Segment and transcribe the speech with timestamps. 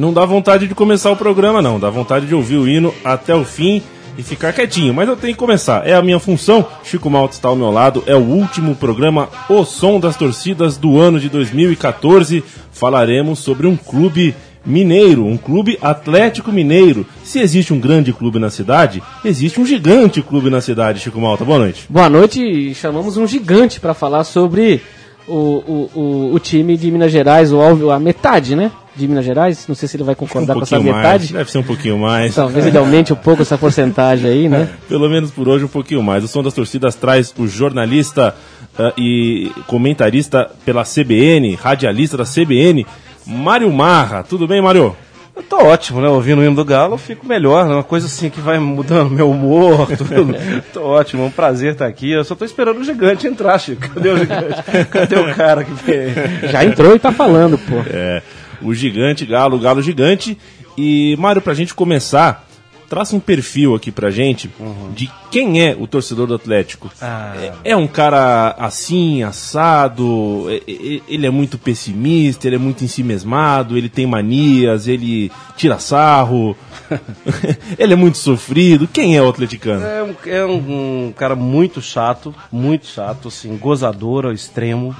[0.00, 1.78] Não dá vontade de começar o programa, não.
[1.78, 3.82] Dá vontade de ouvir o hino até o fim
[4.16, 4.94] e ficar quietinho.
[4.94, 5.86] Mas eu tenho que começar.
[5.86, 6.66] É a minha função.
[6.82, 8.02] Chico Malta está ao meu lado.
[8.06, 12.42] É o último programa O Som das Torcidas do ano de 2014.
[12.72, 17.04] Falaremos sobre um clube mineiro, um clube Atlético Mineiro.
[17.22, 21.44] Se existe um grande clube na cidade, existe um gigante clube na cidade, Chico Malta.
[21.44, 21.84] Boa noite.
[21.90, 22.72] Boa noite.
[22.74, 24.80] Chamamos um gigante para falar sobre
[25.28, 28.72] o, o, o, o, time de Minas Gerais, o, a metade, né?
[29.00, 29.66] De Minas Gerais.
[29.66, 31.32] Não sei se ele vai concordar um com essa mais, metade.
[31.32, 32.34] Deve ser um pouquinho mais.
[32.34, 34.68] Talvez ele aumente um pouco essa porcentagem aí, né?
[34.88, 36.22] Pelo menos por hoje um pouquinho mais.
[36.22, 38.34] O Som das Torcidas traz o jornalista
[38.78, 42.86] uh, e comentarista pela CBN, radialista da CBN,
[43.26, 44.22] Mário Marra.
[44.22, 44.94] Tudo bem, Mário?
[45.40, 46.08] Eu tô ótimo, né?
[46.08, 47.72] Ouvindo o hino do Galo, eu fico melhor, né?
[47.74, 50.34] Uma coisa assim que vai mudando meu humor, tudo.
[50.70, 52.10] tô ótimo, é um prazer estar aqui.
[52.10, 53.88] Eu só tô esperando o gigante entrar, Chico.
[53.88, 54.62] Cadê o gigante?
[54.90, 57.76] Cadê o cara que Já entrou e tá falando, pô.
[57.88, 58.22] É,
[58.62, 60.36] o gigante, Galo, o Galo gigante.
[60.76, 62.48] E, Mário, pra gente começar,
[62.88, 64.92] traça um perfil aqui pra gente uhum.
[64.92, 66.90] de quem é o torcedor do Atlético.
[67.00, 67.34] Ah.
[67.36, 72.82] É, é, um cara assim, assado, é, é, ele é muito pessimista, ele é muito
[72.82, 76.56] ensimesmado, ele tem manias, ele tira sarro,
[77.78, 78.88] ele é muito sofrido.
[78.88, 79.84] Quem é o atleticano?
[79.84, 84.94] É, um, é um, um, cara muito chato, muito chato, assim, gozador ao extremo.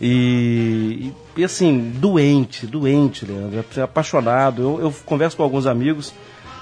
[0.00, 4.62] E, e assim, doente, doente, Leandro, é apaixonado.
[4.62, 6.12] Eu, eu converso com alguns amigos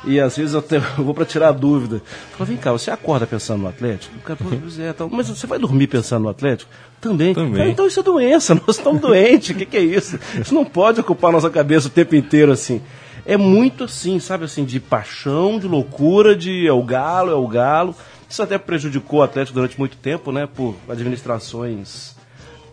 [0.04, 0.64] e às vezes eu,
[0.98, 2.00] eu vou para tirar a dúvida.
[2.32, 4.16] Falo, vem cá, você acorda pensando no Atlético?
[4.16, 4.38] O cara,
[4.80, 6.70] é, tá, mas você vai dormir pensando no Atlético?
[7.00, 7.34] Também.
[7.34, 7.70] Também.
[7.70, 10.18] Então isso é doença, nós estamos doentes, o que, que é isso?
[10.40, 12.80] Isso não pode ocupar nossa cabeça o tempo inteiro assim.
[13.26, 17.46] É muito assim, sabe assim, de paixão, de loucura, de é o galo, é o
[17.46, 17.94] galo.
[18.28, 20.46] Isso até prejudicou o Atlético durante muito tempo, né?
[20.46, 22.16] Por administrações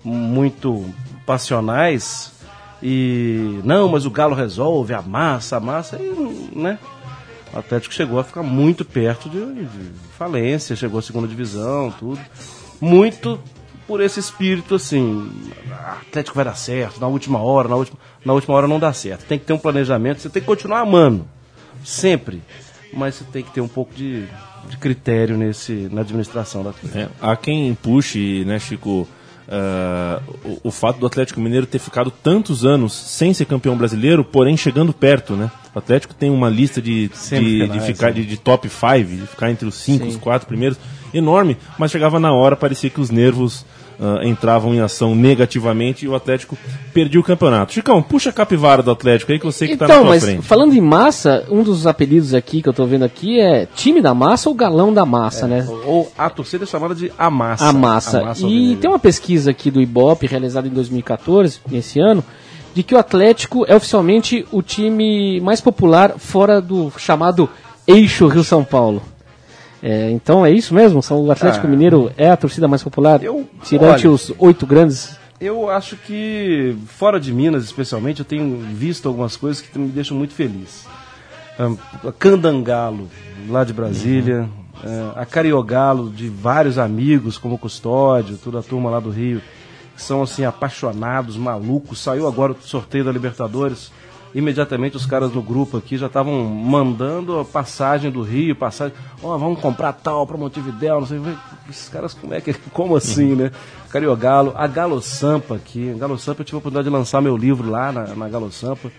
[0.03, 0.85] muito
[1.27, 2.31] passionais.
[2.81, 6.79] E não, mas o Galo resolve, a massa, a massa, e, né?
[7.53, 12.19] O Atlético chegou a ficar muito perto de, de falência, chegou à segunda divisão, tudo.
[12.79, 13.39] Muito
[13.87, 15.31] por esse espírito assim,
[16.07, 19.25] Atlético vai dar certo, na última hora, na última, na última hora não dá certo.
[19.25, 21.27] Tem que ter um planejamento, você tem que continuar amando,
[21.83, 22.41] sempre.
[22.93, 24.25] Mas você tem que ter um pouco de,
[24.69, 26.97] de critério nesse, na administração da Atlético.
[26.97, 29.07] É, há quem puxe, né, Chico,
[29.47, 34.21] Uh, o, o, fato do Atlético Mineiro ter ficado tantos anos sem ser campeão brasileiro,
[34.21, 35.49] porém chegando perto, né?
[35.73, 39.49] O Atlético tem uma lista de, de, de, ficar, de, de top 5, de ficar
[39.49, 40.77] entre os 5, os 4 primeiros,
[41.13, 43.65] enorme, mas chegava na hora, parecia que os nervos
[43.99, 46.57] uh, entravam em ação negativamente e o Atlético
[46.93, 47.73] perdia o campeonato.
[47.73, 50.09] Chicão, puxa a capivara do Atlético aí que eu sei que então, tá na tua
[50.09, 50.41] mas frente.
[50.43, 54.13] Falando em massa, um dos apelidos aqui que eu tô vendo aqui é time da
[54.13, 55.67] massa ou galão da massa, é, né?
[55.85, 57.67] Ou a torcida é chamada de a massa.
[57.67, 58.21] A massa.
[58.21, 62.23] A massa e tem uma pesquisa aqui do Ibope realizada em 2014, nesse ano,
[62.73, 67.49] de que o Atlético é oficialmente o time mais popular fora do chamado
[67.87, 69.01] eixo Rio-São Paulo.
[69.89, 71.01] É, então é isso mesmo?
[71.01, 73.23] São, o Atlético ah, Mineiro é a torcida mais popular?
[73.23, 75.17] Eu, tirante olha, os oito grandes?
[75.39, 80.17] Eu acho que, fora de Minas especialmente, eu tenho visto algumas coisas que me deixam
[80.17, 80.85] muito feliz.
[81.57, 81.77] Um,
[82.19, 83.07] Candangalo,
[83.47, 84.49] lá de Brasília.
[84.83, 85.11] Uhum.
[85.15, 89.41] a Cariogalo, de vários amigos, como Custódio, toda a turma lá do Rio,
[89.95, 91.99] que são assim apaixonados, malucos.
[91.99, 93.89] Saiu agora o sorteio da Libertadores
[94.33, 99.35] imediatamente os caras no grupo aqui já estavam mandando a passagem do Rio, passagem, ó,
[99.35, 101.19] oh, vamos comprar tal para Montevidéu, não sei,
[101.69, 103.51] esses caras como é que, como assim, né?
[103.89, 107.69] Cariogalo, a Galo Sampa aqui, Galo Sampa eu tive a oportunidade de lançar meu livro
[107.69, 108.91] lá na, na Galo Sampa,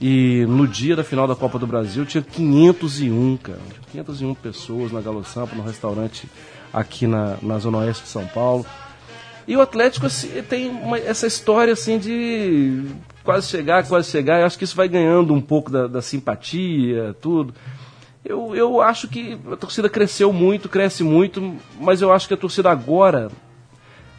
[0.00, 3.60] e no dia da final da Copa do Brasil tinha 501, cara,
[3.92, 6.28] 501 pessoas na Galo Sampa, no restaurante
[6.72, 8.64] aqui na, na Zona Oeste de São Paulo,
[9.46, 12.86] e o Atlético assim, tem uma, essa história assim de
[13.24, 14.40] quase chegar, quase chegar.
[14.40, 17.54] Eu acho que isso vai ganhando um pouco da, da simpatia, tudo.
[18.24, 22.36] Eu, eu acho que a torcida cresceu muito, cresce muito, mas eu acho que a
[22.36, 23.30] torcida agora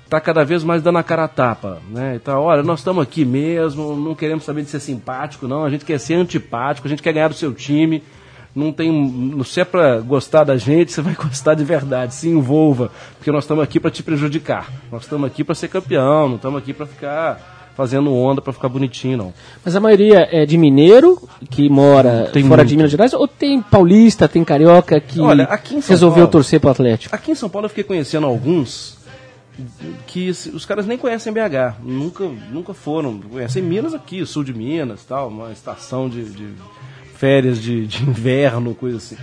[0.03, 2.15] está cada vez mais dando a cara a tapa, né?
[2.15, 5.63] Então, olha, nós estamos aqui mesmo, não queremos saber de ser simpático, não.
[5.63, 8.03] A gente quer ser antipático, a gente quer ganhar do seu time.
[8.55, 12.13] Não tem, se é para gostar da gente, você vai gostar de verdade.
[12.13, 14.69] Se envolva, porque nós estamos aqui para te prejudicar.
[14.91, 18.69] Nós estamos aqui para ser campeão, não estamos aqui para ficar fazendo onda para ficar
[18.69, 19.33] bonitinho, não.
[19.63, 22.69] Mas a maioria é de mineiro, que mora tem fora muito.
[22.69, 25.47] de Minas Gerais, ou tem paulista, tem carioca que Olha,
[25.87, 27.15] resolveu Paulo, torcer pro Atlético?
[27.15, 29.01] Aqui em São Paulo eu fiquei conhecendo alguns
[30.07, 35.03] que os caras nem conhecem BH, nunca, nunca foram, conhecem Minas aqui, sul de Minas,
[35.03, 36.49] tal, uma estação de, de
[37.15, 39.17] férias de, de inverno, coisa assim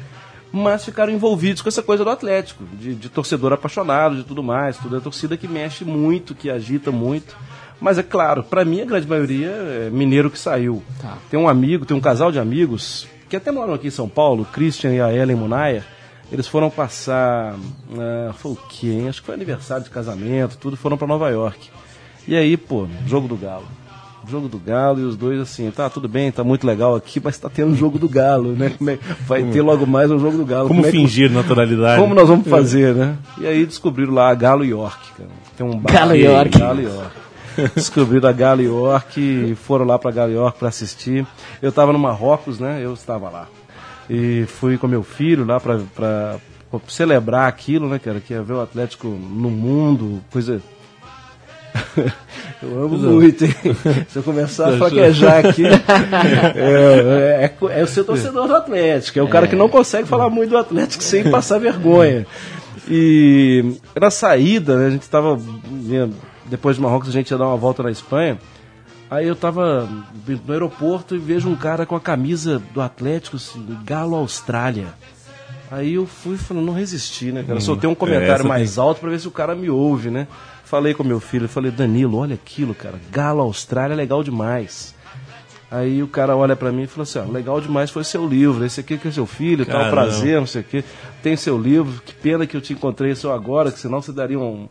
[0.53, 4.77] mas ficaram envolvidos com essa coisa do Atlético, de, de, torcedor apaixonado, de tudo mais,
[4.77, 7.37] tudo é torcida que mexe muito, que agita muito
[7.81, 10.83] Mas é claro, para mim a grande maioria é mineiro que saiu.
[11.01, 11.17] Tá.
[11.31, 14.43] Tem um amigo, tem um casal de amigos que até moram aqui em São Paulo,
[14.43, 15.83] o Christian e a Ellen Munayer.
[16.33, 17.55] Eles foram passar.
[17.99, 19.09] ah, foi o quê, hein?
[19.09, 21.69] Acho que foi aniversário de casamento, tudo, foram para Nova York.
[22.29, 23.65] E aí, pô, jogo do Galo.
[24.29, 27.39] Jogo do Galo e os dois assim, tá tudo bem, tá muito legal aqui, mas
[27.39, 28.71] tá tendo jogo do Galo, né?
[28.77, 30.69] Como é- Vai ter logo mais um jogo do Galo.
[30.69, 32.01] Como é que- fingir naturalidade?
[32.01, 33.17] como nós vamos fazer, né?
[33.39, 35.31] E aí descobriram lá a Galo York, cara.
[35.57, 36.59] Tem um bar Galo York.
[36.59, 37.11] Galo York.
[37.75, 41.27] Descobriram a Galo York e foram lá pra Galo York pra assistir.
[41.61, 42.81] Eu tava no Marrocos, né?
[42.83, 43.49] Eu estava lá.
[44.09, 46.39] E fui com meu filho lá pra
[46.89, 48.21] celebrar aquilo, né, cara?
[48.21, 50.61] Que é ver o Atlético no mundo, coisa.
[52.63, 53.55] Eu amo muito, hein?
[54.09, 55.63] Se eu começar a fraquejar aqui.
[56.55, 60.29] É, é, é o seu torcedor do Atlético, é o cara que não consegue falar
[60.29, 62.27] muito do Atlético sem passar vergonha.
[62.89, 65.39] E na saída, né, a gente estava
[66.51, 68.39] depois de Marrocos, a gente ia dar uma volta na Espanha.
[69.11, 69.89] Aí eu tava
[70.47, 74.89] no aeroporto e vejo um cara com a camisa do Atlético, assim, Galo Austrália.
[75.71, 77.61] Aí eu fui falando, não resisti, né, cara?
[77.61, 80.27] Soltei um comentário essa mais alto pra ver se o cara me ouve, né?
[80.65, 83.01] Falei com meu filho, falei, Danilo, olha aquilo, cara.
[83.11, 84.95] Galo Austrália é legal demais.
[85.71, 88.65] Aí o cara olha pra mim e fala assim, ó, legal demais foi seu livro,
[88.65, 89.91] esse aqui que é seu filho, tal, Caramba.
[89.91, 90.85] prazer, não sei o quê.
[91.23, 94.39] Tem seu livro, que pena que eu te encontrei só agora, que senão você daria
[94.39, 94.69] um,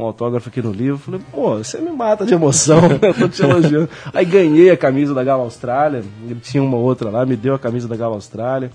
[0.00, 0.98] um autógrafo aqui no livro.
[0.98, 3.88] Falei, pô, você me mata de emoção, eu tô te elogiando.
[4.12, 7.58] Aí ganhei a camisa da Galo Austrália, ele tinha uma outra lá, me deu a
[7.58, 8.70] camisa da Galo Austrália.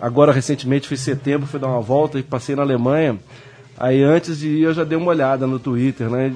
[0.00, 3.18] Agora, recentemente, fui em setembro, fui dar uma volta e passei na Alemanha.
[3.78, 6.34] Aí, antes de ir, eu já dei uma olhada no Twitter, né?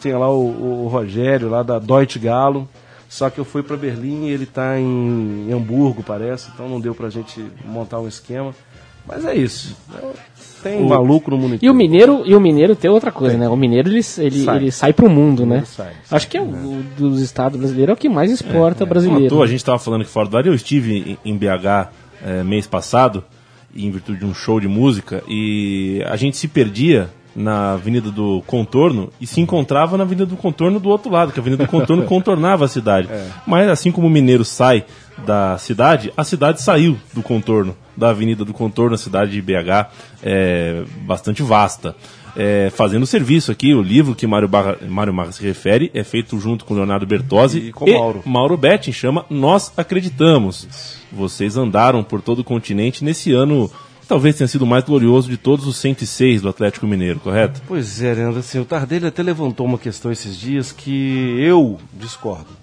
[0.00, 2.68] Tinha lá o, o Rogério, lá da Deutsche Galo.
[3.08, 6.50] Só que eu fui para Berlim e ele tá em, Hamburgo, parece.
[6.52, 8.54] Então não deu pra gente montar um esquema.
[9.08, 9.74] Mas é isso.
[10.62, 11.72] Tem maluco no mundo E inteiro.
[11.72, 13.48] o Mineiro, e o Mineiro tem outra coisa, né?
[13.48, 14.56] O Mineiro ele, ele, Sai.
[14.56, 15.62] ele sai pro mundo, né?
[15.64, 18.86] sai, Acho que é o, o dos estados brasileiros é o que mais exporta Não
[18.86, 19.42] à brasileiro.
[19.42, 21.90] a gente estava falando que fora do ar, eu estive em, BH
[22.24, 23.22] eh, mês passado,
[23.74, 28.42] em virtude de um show de música, e a gente se perdia na Avenida do
[28.44, 31.70] Contorno e se encontrava na Avenida do Contorno do outro lado, que a Avenida do
[31.70, 33.08] Contorno contornava a cidade.
[33.46, 34.84] Mas assim como o mineiro sai
[35.24, 39.90] da cidade, a cidade saiu do contorno, da Avenida do Contorno, a cidade de BH
[40.22, 41.94] é bastante vasta.
[42.36, 46.38] É, fazendo serviço aqui, o livro que Mário, Barra, Mário Marra se refere é feito
[46.38, 48.22] junto com Leonardo Bertozzi E com Mauro.
[48.24, 50.68] Mauro Betting chama Nós Acreditamos.
[51.10, 53.68] Vocês andaram por todo o continente nesse ano,
[54.06, 57.60] talvez tenha sido o mais glorioso de todos os 106 do Atlético Mineiro, correto?
[57.66, 62.56] Pois é, Leandro, assim, o Tardelli até levantou uma questão esses dias que eu discordo.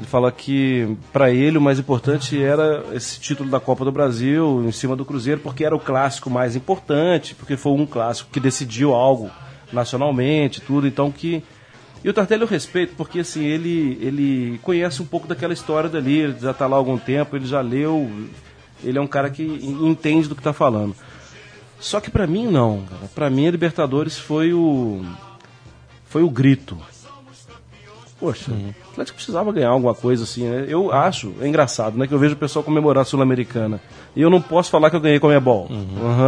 [0.00, 4.64] Ele fala que para ele o mais importante era esse título da Copa do Brasil
[4.66, 8.40] em cima do Cruzeiro, porque era o clássico mais importante, porque foi um clássico que
[8.40, 9.30] decidiu algo
[9.70, 11.44] nacionalmente, tudo, então que
[12.02, 16.18] e o Tardelli eu respeito porque assim ele ele conhece um pouco daquela história dali,
[16.18, 18.10] ele já está lá há algum tempo, ele já leu,
[18.82, 20.96] ele é um cara que entende do que está falando.
[21.78, 22.86] Só que pra mim não.
[23.14, 25.04] Pra mim a Libertadores foi o
[26.06, 26.78] foi o grito.
[28.20, 30.66] Poxa, o Atlético precisava ganhar alguma coisa assim, né?
[30.68, 32.06] Eu acho, é engraçado, né?
[32.06, 33.80] Que eu vejo o pessoal comemorar a Sul-Americana.
[34.14, 35.68] E eu não posso falar que eu ganhei com a minha bola.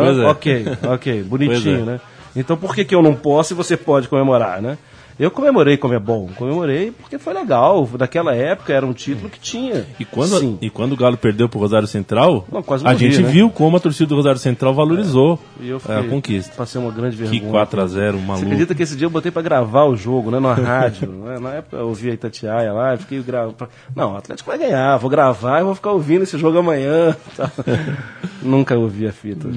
[0.02, 0.26] Pois é.
[0.26, 1.84] Ok, ok, bonitinho, é.
[1.84, 2.00] né?
[2.34, 4.78] Então por que, que eu não posso e você pode comemorar, né?
[5.18, 7.86] Eu comemorei como é bom, comemorei porque foi legal.
[7.98, 9.86] Daquela época era um título que tinha.
[10.00, 10.58] E quando, Sim.
[10.60, 13.28] e quando o Galo perdeu pro Rosário Central, Não, quase a morri, gente né?
[13.30, 16.54] viu como a torcida do Rosário Central valorizou E eu é, fiquei, a conquista.
[16.56, 17.50] Passei uma grande Que vergonha.
[17.50, 18.44] 4 a 0 Você maluco.
[18.46, 20.40] acredita que esse dia eu botei pra gravar o jogo, né?
[20.40, 21.08] Na rádio.
[21.24, 21.38] né?
[21.38, 23.56] Na época eu ouvia a Itatiaia lá, eu fiquei gravando.
[23.94, 27.16] Não, o Atlético vai ganhar, vou gravar e vou ficar ouvindo esse jogo amanhã.
[27.36, 27.50] Tá.
[28.42, 29.48] Nunca ouvi a fita.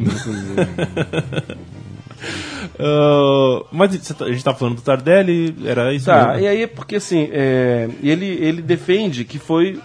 [2.79, 6.43] Ah, mas tá- a gente tá falando do Tardelli, era isso Tá, mesmo.
[6.43, 9.79] e aí, porque assim, é, ele, ele defende que foi.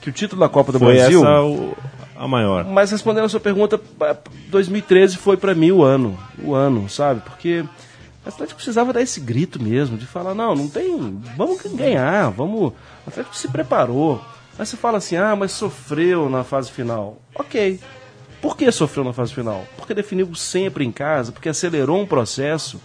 [0.00, 1.20] que o título da Copa do Foi Brasil.
[1.20, 1.74] essa o-
[2.14, 2.64] a maior.
[2.66, 4.16] Mas respondendo a sua pergunta, pa-
[4.50, 7.20] 2013 foi pra mim o ano, o ano, sabe?
[7.22, 7.64] Porque
[8.24, 12.68] o Atlético precisava dar esse grito mesmo, de falar, não, não tem, vamos ganhar, vamos,
[12.70, 14.20] o Atlético se preparou.
[14.58, 17.16] Aí você fala assim, ah, mas sofreu na fase final.
[17.34, 17.80] Ok.
[18.44, 19.64] Por que sofreu na fase final?
[19.74, 22.78] Porque definiu sempre em casa, porque acelerou um processo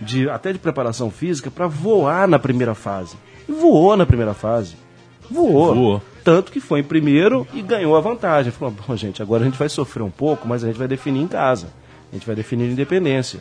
[0.00, 3.14] de até de preparação física para voar na primeira fase.
[3.46, 4.76] E voou na primeira fase.
[5.30, 5.74] Voou.
[5.74, 6.02] Voou.
[6.24, 8.50] Tanto que foi em primeiro e ganhou a vantagem.
[8.50, 11.20] Falou, bom, gente, agora a gente vai sofrer um pouco, mas a gente vai definir
[11.20, 11.66] em casa.
[12.10, 13.40] A gente vai definir independência.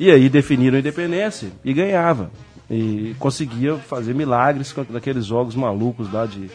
[0.00, 2.30] E aí definiram independência e ganhava.
[2.70, 6.50] E conseguia fazer milagres com aqueles jogos malucos lá de,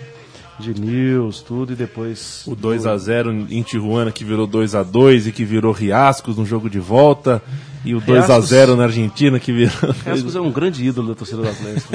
[0.59, 2.43] de News, tudo, e depois.
[2.47, 6.37] O 2 a 0 em Tijuana que virou 2 a 2 e que virou Riascos
[6.37, 7.41] no jogo de volta
[7.85, 9.93] E o 2x0 na Argentina que virou.
[10.05, 11.93] Rascos é um grande ídolo da torcida do Atlético.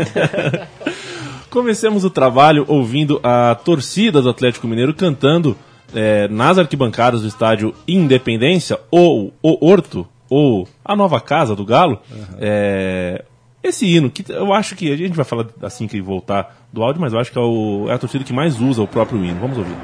[1.51, 5.57] Comecemos o trabalho ouvindo a torcida do Atlético Mineiro cantando
[5.95, 12.01] é, nas arquibancadas do estádio Independência, ou o Horto, ou a nova casa do Galo,
[12.39, 13.23] é,
[13.63, 17.01] esse hino, que eu acho que a gente vai falar assim que voltar do áudio,
[17.01, 19.39] mas eu acho que é, o- é a torcida que mais usa o próprio hino.
[19.41, 19.75] Vamos ouvir.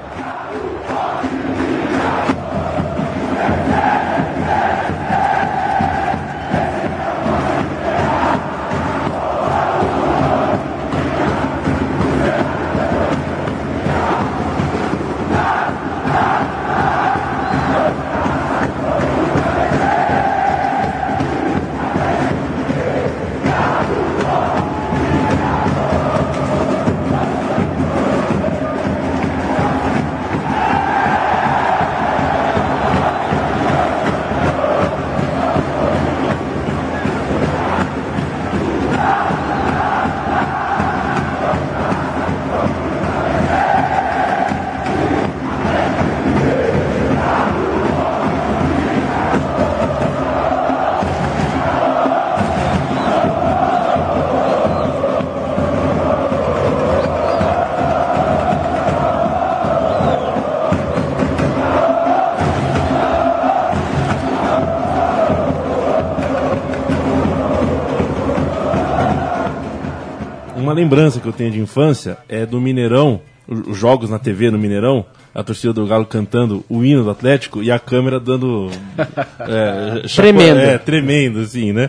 [70.68, 74.58] Uma lembrança que eu tenho de infância é do Mineirão, os jogos na TV no
[74.58, 75.02] Mineirão,
[75.34, 78.68] a torcida do Galo cantando o hino do Atlético e a câmera dando.
[79.40, 80.60] é, Tremendo.
[80.60, 81.88] É, tremendo, assim, né?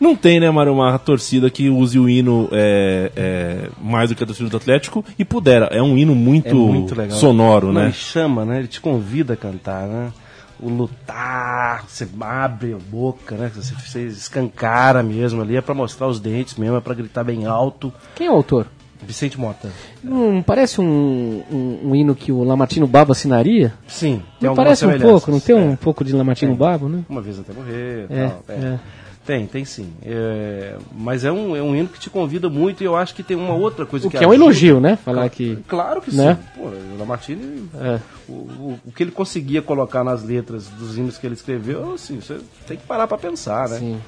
[0.00, 4.24] Não tem, né, Mário, uma torcida que use o hino é, é, mais do que
[4.24, 5.66] a torcida do Atlético e pudera.
[5.66, 7.18] É um hino muito, É muito legal.
[7.18, 7.84] sonoro, Não, né?
[7.84, 8.60] Ele chama, né?
[8.60, 10.10] Ele te convida a cantar, né?
[10.58, 13.50] O lutar, você abre a boca, né?
[13.54, 17.44] Você, você escancara mesmo ali, é pra mostrar os dentes mesmo, é pra gritar bem
[17.46, 17.92] alto.
[18.14, 18.66] Quem é o autor?
[19.02, 19.70] Vicente Mota.
[20.02, 23.74] Não parece um, um, um hino que o Lamartino Babo assinaria?
[23.86, 25.76] Sim, Não parece um pouco, não tem um É.
[25.76, 27.04] pouco de Lamartino Babo, né?
[27.08, 28.06] Uma vez até morrer.
[28.08, 28.78] É, tal, é.
[29.26, 29.92] Tem, tem sim.
[30.04, 33.24] É, mas é um, é um hino que te convida muito e eu acho que
[33.24, 34.96] tem uma outra coisa O que que é um elogio, né?
[34.96, 35.56] Falar que.
[35.66, 36.36] Claro que Né?
[36.36, 36.60] sim.
[36.60, 37.98] Pô, o Lamartine, É.
[38.28, 42.20] o, o, o que ele conseguia colocar nas letras dos hinos que ele escreveu, assim,
[42.20, 43.78] você tem que parar pra pensar, né?
[43.80, 43.98] Sim.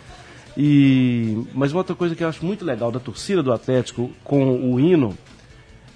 [0.56, 4.72] E, mas uma outra coisa que eu acho muito legal da torcida do Atlético com
[4.72, 5.16] o hino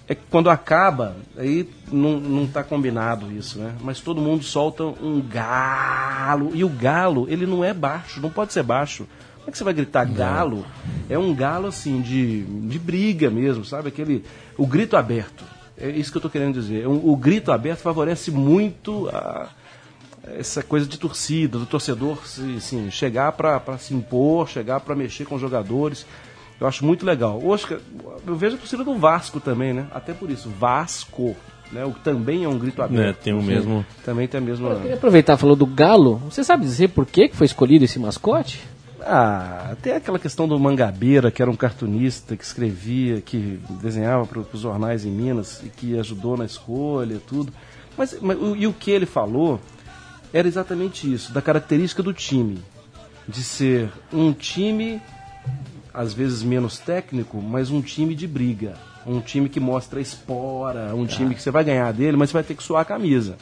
[0.09, 3.75] é que quando acaba, aí não, não tá combinado isso, né?
[3.81, 6.51] Mas todo mundo solta um galo.
[6.55, 9.07] E o galo, ele não é baixo, não pode ser baixo.
[9.37, 10.67] Como é que você vai gritar galo?
[11.09, 13.89] É um galo assim de, de briga mesmo, sabe?
[13.89, 14.25] Aquele.
[14.57, 15.45] O grito aberto.
[15.79, 16.87] É isso que eu tô querendo dizer.
[16.87, 19.49] O, o grito aberto favorece muito a,
[20.39, 25.25] essa coisa de torcida, do torcedor se, assim, chegar para se impor, chegar para mexer
[25.25, 26.07] com os jogadores.
[26.63, 27.41] Eu acho muito legal.
[27.43, 27.67] Hoje,
[28.25, 29.87] eu vejo a torcida do Vasco também, né?
[29.93, 31.35] Até por isso, Vasco,
[31.73, 31.85] né?
[31.85, 33.19] O que também é um grito aberto.
[33.19, 34.69] É, tem o mesmo- Também tem a mesma.
[34.69, 36.19] Eu queria aproveitar, falou do Galo.
[36.31, 38.61] Você sabe dizer por que que foi escolhido esse mascote?
[39.01, 44.39] Ah, tem aquela questão do Mangabeira, que era um cartunista que escrevia, que desenhava para
[44.39, 47.53] os jornais em Minas e que ajudou na escolha e tudo.
[47.99, 49.59] Mas, mas o- e o que ele falou
[50.33, 52.59] era exatamente isso, da característica do time.
[53.27, 55.01] De ser um time,
[55.95, 58.75] às vezes menos técnico, mas um time de briga.
[59.07, 62.43] Um time que mostra espora, um time que você vai ganhar dele, mas você vai
[62.45, 63.37] ter que suar a camisa.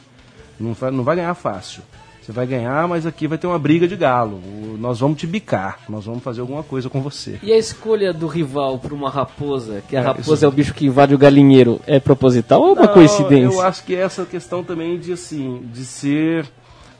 [0.59, 1.83] Não vai, não vai ganhar fácil.
[2.21, 4.39] Você vai ganhar, mas aqui vai ter uma briga de galo.
[4.79, 7.39] Nós vamos te bicar, nós vamos fazer alguma coisa com você.
[7.41, 10.51] E a escolha do rival por uma raposa, que a É, raposa isso- é o
[10.51, 13.55] bicho que invade o galinheiro, é proposital ou é uma Não, coincidência?
[13.55, 16.47] Eu acho que essa questão também de assim, de ser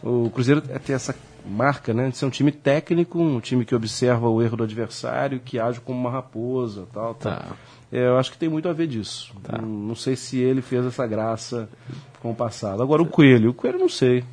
[0.03, 4.27] o Cruzeiro tem essa marca, né, de ser um time técnico, um time que observa
[4.29, 7.33] o erro do adversário, que age como uma raposa, tal, tal.
[7.33, 7.45] Tá.
[7.91, 9.33] É, eu acho que tem muito a ver disso.
[9.51, 11.67] Não, não sei se ele fez essa graça
[12.21, 12.81] com o passado.
[12.81, 14.23] Agora o coelho, o coelho não sei.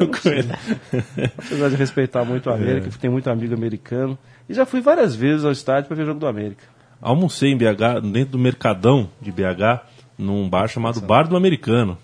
[0.00, 0.58] O coelho não
[0.90, 1.30] sei.
[1.38, 2.90] Apesar de respeitar muito a América, É.
[2.90, 4.18] que tem muito amigo americano.
[4.48, 6.64] E já fui várias vezes ao estádio para ver jogo do América.
[7.00, 9.80] Almocei em BH, dentro do Mercadão de BH,
[10.18, 11.96] num bar chamado Bar do Americano.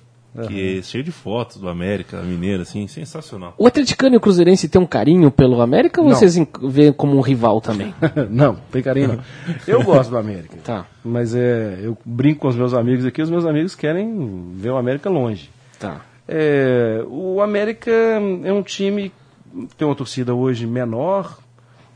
[0.47, 3.55] Que é cheio de fotos do América, Mineiro, assim, sensacional.
[3.57, 6.15] O atleticano e o cruzeirense tem um carinho pelo América ou Não.
[6.15, 7.95] vocês veem como um rival também?
[8.31, 9.21] não, tem carinho não.
[9.67, 10.57] Eu gosto do América.
[10.63, 10.87] Tá.
[11.05, 14.77] Mas é, eu brinco com os meus amigos aqui, os meus amigos querem ver o
[14.77, 15.51] América longe.
[15.79, 16.03] Tá.
[16.29, 19.13] É, o América é um time
[19.69, 21.39] que tem uma torcida hoje menor,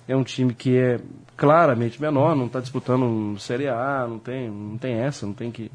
[0.09, 1.00] é um time que é
[1.37, 5.70] claramente menor, não está disputando Série A, não tem, não tem essa, não tem que.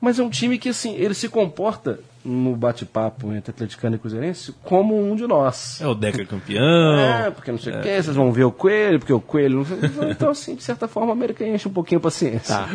[0.00, 4.54] Mas é um time que assim, ele se comporta no bate-papo entre atleticano e cruzeirense
[4.62, 5.80] como um de nós.
[5.80, 6.98] É o Deca campeão.
[6.98, 9.66] É, porque não sei o que, vocês vão ver o coelho, porque o coelho.
[10.10, 12.56] Então, assim, de certa forma, o América enche um pouquinho a paciência.
[12.56, 12.68] Tá.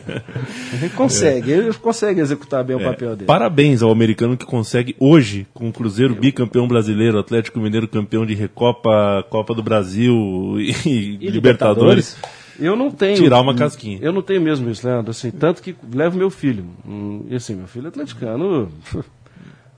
[0.72, 3.26] Ele consegue, ele consegue executar bem o É, papel dele.
[3.26, 8.34] Parabéns ao americano que consegue hoje, com o Cruzeiro bicampeão brasileiro, Atlético Mineiro campeão de
[8.34, 10.14] Recopa, Copa do Brasil
[10.58, 12.16] e, E Libertadores,
[12.60, 13.16] Eu não tenho.
[13.16, 13.98] tirar uma casquinha.
[14.02, 15.10] Eu não tenho mesmo isso, Leandro.
[15.10, 16.64] Assim, tanto que levo meu filho.
[16.86, 18.70] Hum, E assim, meu filho é atleticano.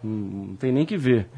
[0.04, 1.28] hum, Não tem nem que ver.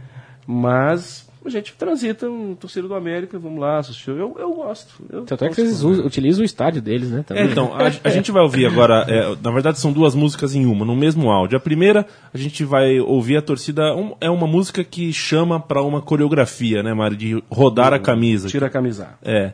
[0.47, 4.11] Mas a gente transita um torcedor do América, vamos lá, assistir.
[4.11, 4.95] Eu, eu gosto.
[5.11, 7.25] Eu Tanto é que eles usam- utilizam o estádio deles, né?
[7.31, 10.65] É, então, a, a gente vai ouvir agora, é, na verdade são duas músicas em
[10.67, 11.57] uma, no mesmo áudio.
[11.57, 15.83] A primeira, a gente vai ouvir a torcida, um- é uma música que chama para
[15.83, 18.49] uma coreografia, né, Mário, de rodar a camisa.
[18.49, 19.09] Tira a camisa.
[19.23, 19.53] É,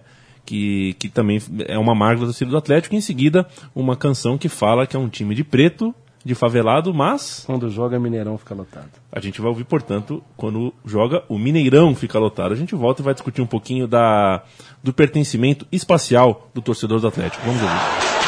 [0.50, 2.96] que, que também é uma marca da torcida do Atlético.
[2.96, 6.92] E em seguida, uma canção que fala que é um time de preto, de favelado,
[6.92, 8.90] mas Quando joga Mineirão fica lotado.
[9.12, 12.52] a gente vai ouvir, portanto, quando joga o Mineirão fica lotado.
[12.52, 14.42] A gente volta e vai discutir um pouquinho da,
[14.82, 17.46] do pertencimento espacial do torcedor do Atlético.
[17.46, 18.19] Vamos ouvir.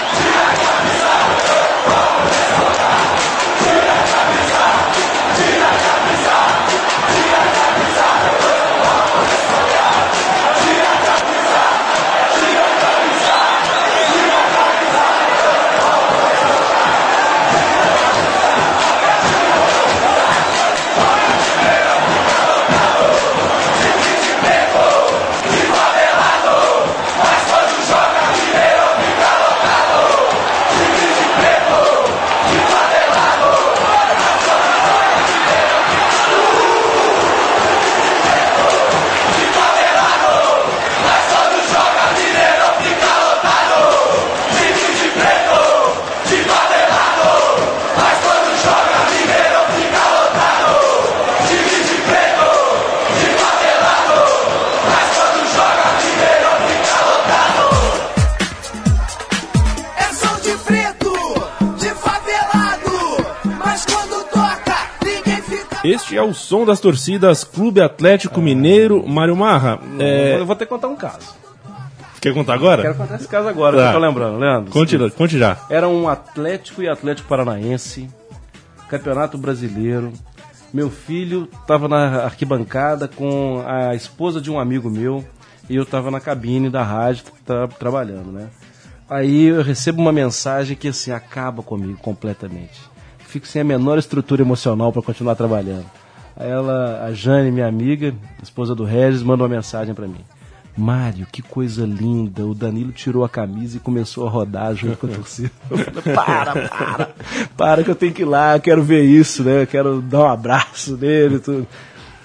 [66.13, 69.09] Este é o som das torcidas Clube Atlético Mineiro.
[69.09, 71.35] Mário Marra, é, Eu vou ter que contar um caso.
[72.21, 72.83] quer contar agora?
[72.83, 73.83] Quero contar esse caso agora, Tá.
[73.85, 74.71] que eu tô lembrando, Leandro.
[74.71, 75.57] Conte, conte já.
[75.71, 78.11] Era um Atlético e Atlético Paranaense,
[78.91, 80.13] Campeonato Brasileiro.
[80.71, 85.25] Meu filho estava na arquibancada com a esposa de um amigo meu
[85.67, 88.51] e eu estava na cabine da rádio tá, trabalhando, né?
[89.09, 92.83] Aí eu recebo uma mensagem que assim acaba comigo completamente.
[93.27, 95.87] Fico sem a menor estrutura emocional para continuar trabalhando.
[96.37, 100.21] Ela, a Jane, minha amiga, esposa do Regis, manda uma mensagem para mim.
[100.77, 102.47] Mário, que coisa linda.
[102.47, 105.51] O Danilo tirou a camisa e começou a rodar junto com a torcida.
[105.71, 107.11] Eu falei, para, para.
[107.57, 109.63] Para que eu tenho que ir lá, eu quero ver isso, né?
[109.63, 111.67] Eu quero dar um abraço nele e tudo.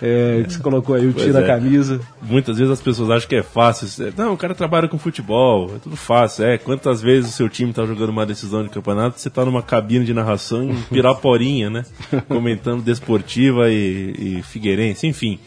[0.01, 1.43] É, você colocou aí o Pois tira é.
[1.43, 1.99] a camisa.
[2.21, 4.07] Muitas vezes as pessoas acham que é fácil.
[4.07, 6.45] É, Não, o cara trabalha com futebol, é tudo fácil.
[6.45, 9.63] É, quantas vezes o seu time tá jogando uma decisão de campeonato, você tá numa
[9.63, 11.85] cabine de narração em Piraporinha, né?
[12.27, 15.39] Comentando Desportiva e, e Figueirense, enfim.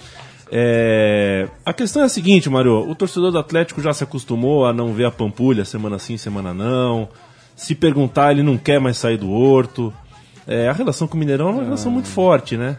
[0.53, 4.73] É, A questão é a seguinte, Mário, o torcedor do Atlético já se acostumou a
[4.73, 7.09] não ver a Pampulha semana sim, semana não.
[7.55, 9.93] Se perguntar, ele não quer mais sair do Horto.
[10.47, 12.79] É, a relação com o Mineirão é uma relação muito forte, né?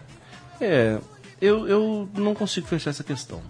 [0.60, 0.97] É,
[1.41, 3.41] eu, eu não consigo fechar essa questão.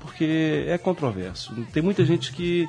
[0.00, 1.52] Porque é controverso.
[1.72, 2.68] Tem muita gente que,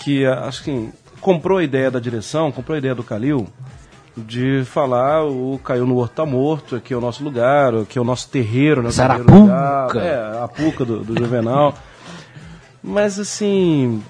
[0.00, 3.46] que acho que comprou a ideia da direção, comprou a ideia do Calil
[4.16, 8.00] de falar o caiu no horto tá morto, aqui é o nosso lugar, aqui é
[8.00, 8.90] o nosso terreiro, né?
[8.90, 9.98] Sarapuca.
[9.98, 11.74] É, a puca do, do Juvenal.
[12.82, 14.02] Mas assim,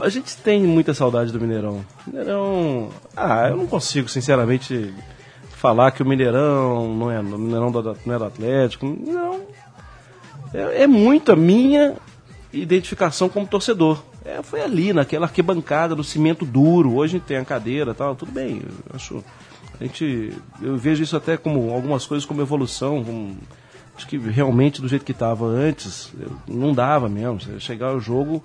[0.00, 1.84] a gente tem muita saudade do Mineirão.
[2.06, 2.88] Mineirão.
[3.14, 4.94] Ah, eu não consigo, sinceramente,
[5.56, 8.86] falar que o Mineirão não é, o Mineirão do- não é do Atlético.
[8.86, 9.40] Não.
[10.54, 11.94] É, é muito a minha
[12.52, 14.02] identificação como torcedor.
[14.24, 16.94] É, foi ali, naquela arquibancada, no cimento duro.
[16.94, 18.62] Hoje tem a cadeira tal, tudo bem.
[18.92, 19.22] Acho.
[19.80, 20.32] A gente.
[20.60, 23.04] Eu vejo isso até como algumas coisas como evolução.
[23.04, 23.36] como-
[23.96, 26.12] acho que realmente do jeito que estava antes,
[26.46, 27.40] não dava mesmo.
[27.40, 28.42] Você chegar ao jogo,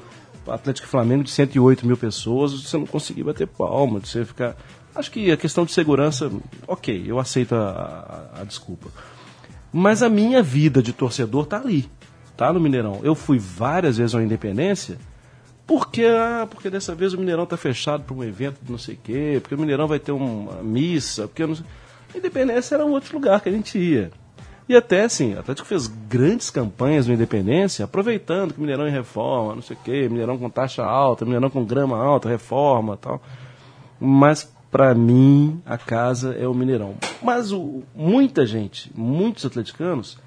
[0.47, 4.56] Atlético Flamengo de 108 mil pessoas, você não conseguia bater palma, de você ficar.
[4.95, 6.30] Acho que a questão de segurança,
[6.67, 8.89] ok, eu aceito a, a- a desculpa.
[9.71, 11.89] Mas a minha vida de torcedor tá ali,
[12.36, 12.99] tá no Mineirão.
[13.04, 14.97] Eu fui várias vezes ao Independência,
[15.65, 18.95] porque, ah, porque dessa vez o Mineirão tá fechado para um evento de não sei
[18.95, 21.65] o quê, porque o Mineirão vai ter uma missa, porque não sei...
[22.13, 24.12] Independência era um outro lugar que a gente ia.
[24.67, 28.91] E até assim, o Atlético fez grandes campanhas no Independência, aproveitando que o Mineirão em
[28.91, 33.21] reforma, não sei o quê, Mineirão com taxa alta, Mineirão com grama alta, reforma tal.
[33.99, 36.95] Mas para mim, a casa é o Mineirão.
[37.21, 40.17] Mas o- muita gente, muitos atleticanos,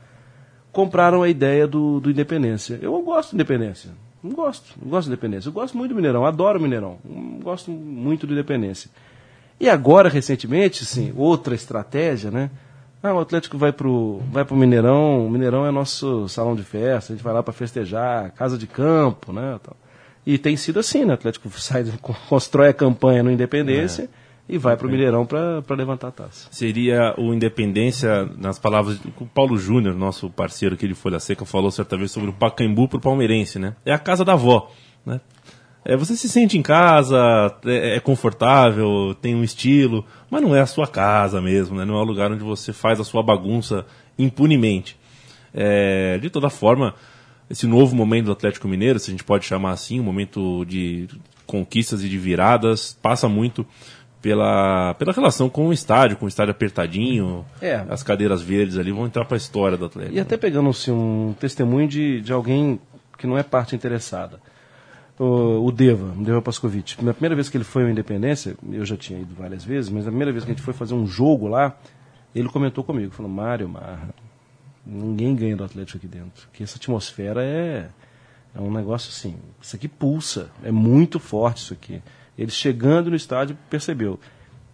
[0.71, 2.79] compraram a ideia do, do Independência.
[2.83, 3.91] Eu gosto do Independência.
[4.23, 5.49] Não gosto, não gosto do Independência.
[5.49, 6.99] Eu gosto muito do Mineirão, adoro o Mineirão.
[7.43, 8.91] Gosto muito do Independência.
[9.59, 12.51] E agora, recentemente, sim, outra estratégia, né?
[13.03, 17.13] Ah, o Atlético vai pro, vai pro Mineirão, o Mineirão é nosso salão de festa,
[17.13, 19.59] a gente vai lá para festejar, casa de campo, né?
[20.27, 21.13] E tem sido assim, né?
[21.13, 21.85] O Atlético sai,
[22.29, 24.09] constrói a campanha no Independência
[24.49, 26.49] e vai pro Mineirão para levantar a taça.
[26.51, 31.71] Seria o Independência, nas palavras do Paulo Júnior, nosso parceiro aqui de Folha Seca, falou
[31.71, 33.75] certa vez sobre o Pacaembu pro palmeirense, né?
[33.85, 34.71] É a casa da avó,
[35.05, 35.21] né?
[35.85, 40.61] É, você se sente em casa, é, é confortável, tem um estilo, mas não é
[40.61, 41.85] a sua casa mesmo, né?
[41.85, 43.85] Não é o lugar onde você faz a sua bagunça
[44.19, 44.97] impunemente.
[45.53, 46.95] É, de toda forma,
[47.51, 51.07] esse novo momento do Atlético Mineiro, se a gente pode chamar assim, um momento de
[51.47, 53.67] conquistas e de viradas, passa muito
[54.25, 57.85] pela, pela relação com o estádio, com o estádio apertadinho, É.
[57.91, 60.17] as cadeiras verdes ali vão entrar para a história do Atlético.
[60.17, 62.81] E até pegando assim, um testemunho de, de alguém
[63.19, 64.41] que não é parte interessada.
[65.19, 66.99] O, o Deva, o Deva Pascovitch.
[67.03, 70.07] Na primeira vez que ele foi ao Independência, eu já tinha ido várias vezes, mas
[70.07, 71.77] a primeira vez que a gente foi fazer um jogo lá,
[72.35, 74.09] ele comentou comigo, falou, Mário, Marra,
[74.87, 76.49] ninguém ganha do Atlético aqui dentro.
[76.51, 77.89] Que essa atmosfera é,
[78.55, 82.01] é um negócio assim, isso aqui pulsa, é muito forte isso aqui.
[82.37, 84.19] Ele chegando no estádio percebeu.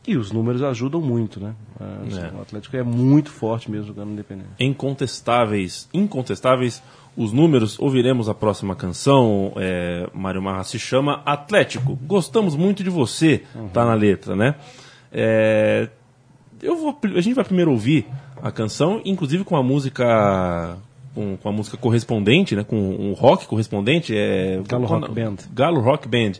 [0.06, 1.54] E os números ajudam muito, né?
[1.78, 2.32] Assim, É.
[2.36, 4.54] O Atlético é muito forte mesmo jogando no Independência.
[4.58, 6.82] incontestáveis, incontestáveis
[7.16, 7.78] os números.
[7.78, 9.52] Ouviremos a próxima canção.
[9.56, 11.98] É, Mário Marra se chama Atlético.
[12.06, 13.42] Gostamos muito de você,
[13.72, 14.54] tá na letra, né?
[15.12, 15.88] É,
[16.62, 18.06] eu vou, a gente vai primeiro ouvir
[18.42, 20.76] a canção, inclusive com a música
[21.14, 22.64] com, com a música correspondente, né?
[22.64, 25.36] Com um rock correspondente, é Galo quando- Rock Band.
[25.52, 26.32] Galo Rock Band.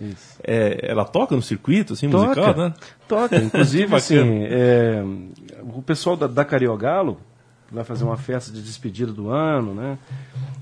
[0.42, 2.74] É, ela toca no circuito, assim, musical, né?
[3.09, 5.02] Toca, inclusive assim, é,
[5.74, 7.18] o pessoal da, da Cariogalo
[7.72, 9.98] vai fazer uma festa de despedida do ano, né?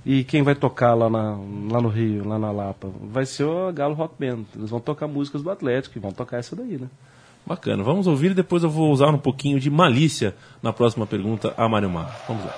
[0.04, 1.30] E quem vai tocar lá, na,
[1.70, 4.44] lá no Rio, lá na Lapa, vai ser o Galo Rock Band.
[4.56, 6.86] Eles vão tocar músicas do Atlético e vão tocar essa daí, né?
[7.46, 7.82] Bacana.
[7.82, 11.66] Vamos ouvir e depois eu vou usar um pouquinho de malícia na próxima pergunta a
[11.66, 12.14] Mário Marra.
[12.28, 12.54] Vamos lá.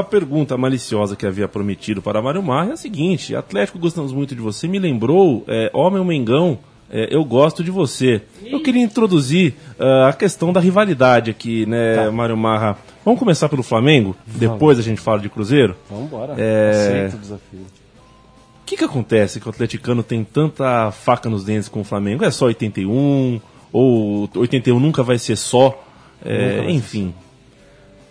[0.00, 4.34] A pergunta maliciosa que havia prometido para Mário Marra é a seguinte: Atlético, gostamos muito
[4.34, 4.66] de você.
[4.66, 6.58] Me lembrou, é, Homem Mengão,
[6.90, 8.22] é, eu gosto de você.
[8.42, 12.78] Eu queria introduzir ah, a questão da rivalidade aqui, né, Mário Marra?
[13.04, 14.16] Vamos começar pelo Flamengo?
[14.26, 15.76] Depois a gente fala de Cruzeiro?
[15.90, 16.34] Vamos embora.
[16.38, 16.70] É.
[16.70, 17.60] Aceito o desafio.
[17.60, 22.24] O que, que acontece que o atleticano tem tanta faca nos dentes com o Flamengo?
[22.24, 23.38] É só 81?
[23.70, 25.84] Ou 81 nunca vai ser só?
[26.24, 27.12] É, enfim.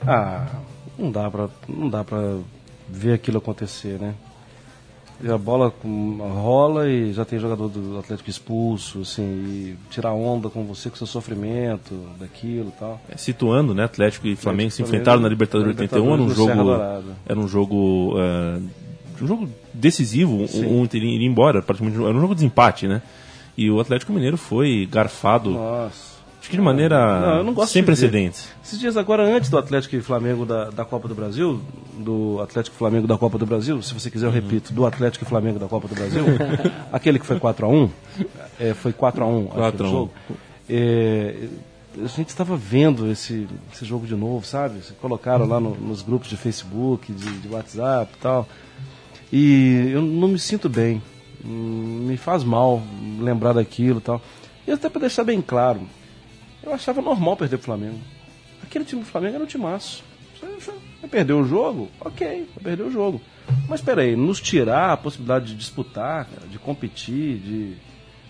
[0.05, 0.45] Ah,
[0.99, 2.37] não dá pra, não dá pra
[2.87, 4.13] ver aquilo acontecer, né?
[5.21, 10.49] E a bola rola e já tem jogador do Atlético expulso, assim, e tirar onda
[10.49, 13.01] com você, com seu sofrimento, daquilo e tal.
[13.09, 13.83] É, Situando, né?
[13.83, 16.71] Atlético e Flamengo se enfrentaram na Libertadores na 81, era um jogo.
[17.25, 18.15] Era um jogo.
[19.21, 23.01] um jogo decisivo, um, um ido embora, praticamente era um jogo de empate, né?
[23.57, 26.08] E o Atlético Mineiro foi garfado, Nossa.
[26.49, 28.49] Acho que de maneira Não, eu não gosto sem precedentes.
[28.63, 31.61] Esses dias agora, antes do Atlético e Flamengo da, da Copa do Brasil,
[31.97, 35.25] do Atlético e Flamengo da Copa do Brasil, se você quiser eu repito, do Atlético
[35.25, 36.23] e Flamengo da Copa do Brasil,
[36.91, 37.89] aquele que foi 4 a 1
[38.59, 39.91] É, foi 4x1 4 a 1.
[39.91, 40.11] jogo.
[40.67, 41.35] É,
[42.03, 44.81] a gente estava vendo esse, esse jogo de novo, sabe?
[44.81, 48.47] Se Colocaram lá no- nos grupos de Facebook, de, de WhatsApp e tal.
[49.31, 51.01] E eu não me sinto bem.
[51.45, 52.81] Hum, Me faz mal
[53.19, 54.21] lembrar daquilo e tal.
[54.67, 55.81] E até para deixar bem claro,
[56.63, 57.99] eu achava normal perder pro Flamengo.
[58.63, 60.03] Aquele time do Flamengo era um timaço.
[61.01, 61.89] Vai perder o jogo?
[61.99, 63.21] Ok, vai perder o jogo.
[63.67, 67.73] Mas peraí, nos tirar a possibilidade de disputar, cara, de competir, de.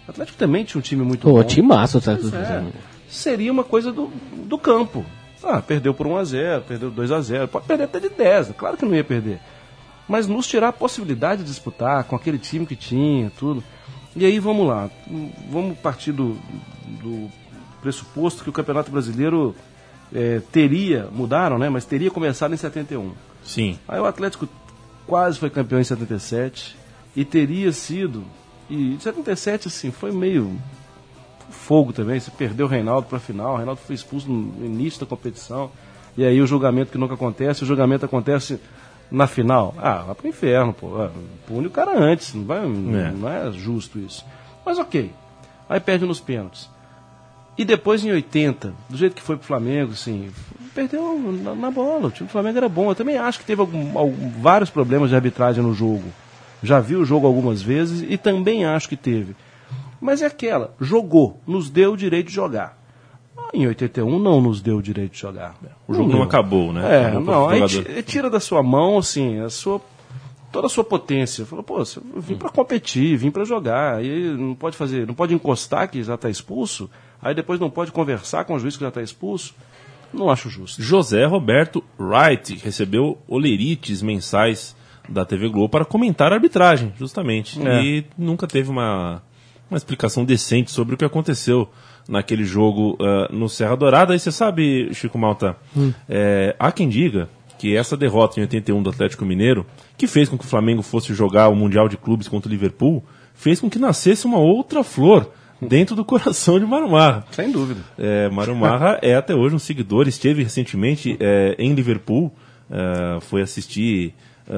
[0.08, 1.44] O Atlético também tinha um time muito Pô, bom.
[1.44, 2.18] timaço, tá?
[2.20, 2.66] Pois é.
[3.08, 4.12] Seria uma coisa do,
[4.46, 5.06] do campo.
[5.44, 9.04] Ah, perdeu por 1x0, perdeu 2x0, pode perder até de 10, claro que não ia
[9.04, 9.40] perder.
[10.08, 13.64] Mas nos tirar a possibilidade de disputar com aquele time que tinha, tudo.
[14.16, 14.90] E aí vamos lá,
[15.50, 16.38] vamos partir do,
[17.02, 17.30] do
[17.82, 19.56] pressuposto que o Campeonato Brasileiro
[20.14, 21.70] eh, teria, mudaram, né?
[21.70, 23.12] Mas teria começado em 71.
[23.44, 23.78] Sim.
[23.88, 24.48] Aí o Atlético
[25.08, 26.78] quase foi campeão em 77
[27.16, 28.24] e teria sido.
[28.70, 30.56] E em 77, assim, foi meio
[31.50, 32.20] fogo também.
[32.20, 35.72] Você perdeu o Reinaldo para a final, o Reinaldo foi expulso no início da competição.
[36.18, 38.60] E aí o julgamento que nunca acontece, o julgamento acontece
[39.12, 39.74] na final.
[39.78, 41.02] Ah, vai pro inferno, pô.
[41.02, 41.12] Ah,
[41.48, 44.26] Pune o cara antes, não, vai, não é justo isso.
[44.66, 45.12] Mas ok.
[45.68, 46.70] Aí perde nos pênaltis.
[47.60, 50.30] E depois em 80, do jeito que foi pro Flamengo, assim,
[50.74, 52.08] perdeu na, na bola.
[52.08, 52.90] O time do Flamengo era bom.
[52.90, 56.06] Eu também acho que teve algum- algum- vários problemas de arbitragem no jogo.
[56.64, 59.36] Já vi o jogo algumas vezes e também acho que teve.
[60.00, 62.78] Mas é aquela, jogou, nos deu o direito de jogar.
[63.54, 65.56] Em 81 não nos deu o direito de jogar.
[65.88, 66.24] O jogo não deu.
[66.24, 66.82] acabou, né?
[67.04, 69.82] É, Acabou não, aí tira da sua mão, assim, a sua,
[70.52, 71.46] toda a sua potência.
[71.46, 75.34] Falou, pô, eu vim pra competir, vim pra jogar, aí não pode fazer, não pode
[75.34, 76.90] encostar que já tá expulso,
[77.22, 79.54] aí depois não pode conversar com o juiz que já tá expulso.
[80.14, 80.82] Não acho justo.
[80.82, 84.76] José Roberto Wright recebeu olerites mensais
[85.08, 87.60] da TV Globo para comentar a arbitragem, justamente.
[87.68, 87.84] É.
[87.84, 89.22] E nunca teve uma,
[89.70, 91.70] uma explicação decente sobre o que aconteceu
[92.08, 94.16] naquele jogo ah, no Serra Dourada.
[94.16, 95.56] E você sabe, Chico Malta,
[96.08, 99.66] é, há quem diga que essa derrota em 81 do Atlético Mineiro,
[99.98, 103.04] que fez com que o Flamengo fosse jogar o Mundial de Clubes contra o Liverpool,
[103.36, 105.30] fez com que nascesse uma outra flor
[105.62, 107.26] dentro do coração de Marumar.
[107.32, 107.82] Sem dúvida.
[107.98, 112.32] É, Mário Marra é até hoje um seguidor, esteve recentemente é, em Liverpool,
[112.72, 114.14] é, foi assistir.
[114.50, 114.54] é,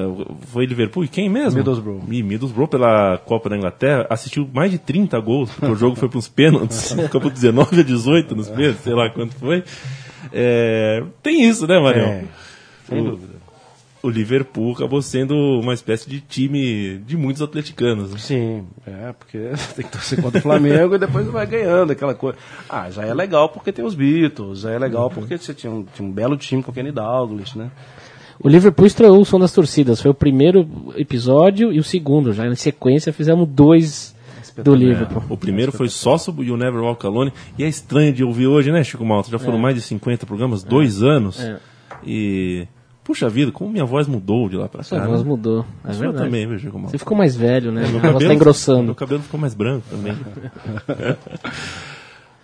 [0.47, 1.57] foi Liverpool e quem mesmo?
[1.59, 2.01] Middlesbrough.
[2.07, 6.07] Mi- Middlesbrough pela Copa da Inglaterra, assistiu mais de 30 gols, porque o jogo foi
[6.09, 9.63] para os pênaltis, ficou por 19 a 18 nos pênaltis, sei lá quanto foi.
[10.31, 12.07] É, tem isso, né, Marião?
[12.07, 12.23] É,
[12.87, 13.40] sem O- dúvida.
[14.03, 18.11] O Liverpool acabou sendo uma espécie de time de muitos atleticanos.
[18.11, 18.17] né?
[18.17, 19.37] Sim, é, porque
[19.75, 22.37] tem que torcer contra o Flamengo e depois vai ganhando aquela coisa.
[22.67, 25.83] Ah, já é legal porque tem os Beatles, já é legal porque você tinha um,
[25.83, 27.69] tinha um belo time com o Kenny Douglas, né?
[28.43, 30.01] O Liverpool estreou o som das torcidas.
[30.01, 32.33] Foi o primeiro episódio e o segundo.
[32.33, 34.15] Já em sequência fizemos dois
[34.63, 35.23] do Liverpool.
[35.29, 37.31] O primeiro foi Sócio e o Never Walk Alone.
[37.57, 39.29] E é estranho de ouvir hoje, né, Chico Malta?
[39.29, 41.39] Já foram mais de 50 programas, dois anos.
[41.39, 41.59] É.
[42.03, 42.67] E.
[43.03, 44.83] Puxa vida, como minha voz mudou de lá pra cá.
[44.83, 45.29] Sua voz né?
[45.29, 45.65] mudou.
[45.83, 46.25] É sua verdade.
[46.25, 46.91] também, Chico Malta?
[46.91, 47.87] Você ficou mais velho, né?
[47.87, 48.83] Meu A voz tá engrossando.
[48.83, 50.15] Meu cabelo ficou mais branco também.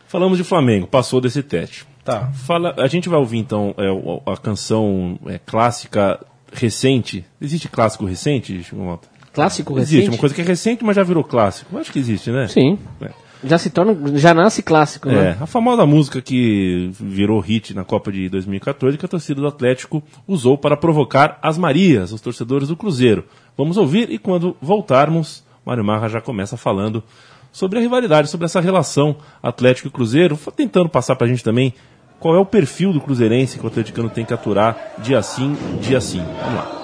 [0.07, 1.85] Falamos de Flamengo, passou desse teste.
[2.03, 2.31] Tá.
[2.31, 6.19] Fala, a gente vai ouvir então é, a canção é, clássica
[6.51, 7.25] recente.
[7.41, 9.07] Existe clássico recente, Chico Malta?
[9.33, 10.15] Clássico Existe, recente?
[10.15, 11.77] uma coisa que é recente, mas já virou clássico.
[11.77, 12.47] Acho que existe, né?
[12.47, 12.79] Sim.
[13.01, 13.11] É.
[13.43, 13.95] Já se torna.
[14.17, 15.37] Já nasce clássico, É, né?
[15.39, 20.01] a famosa música que virou hit na Copa de 2014 que a torcida do Atlético
[20.27, 23.25] usou para provocar as Marias, os torcedores do Cruzeiro.
[23.57, 27.03] Vamos ouvir e quando voltarmos, Mário Marra já começa falando
[27.51, 31.73] sobre a rivalidade, sobre essa relação Atlético e Cruzeiro, tentando passar pra gente também
[32.19, 36.01] qual é o perfil do cruzeirense que o atleticano tem que aturar dia sim, dia
[36.01, 36.23] sim.
[36.41, 36.77] Vamos lá.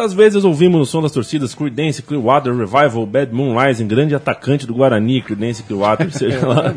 [0.00, 4.66] Tantas vezes ouvimos no som das torcidas Creedence, Clearwater, Revival, Bad Moon Rising, grande atacante
[4.66, 6.74] do Guarani, Creedence Clearwater, seja lá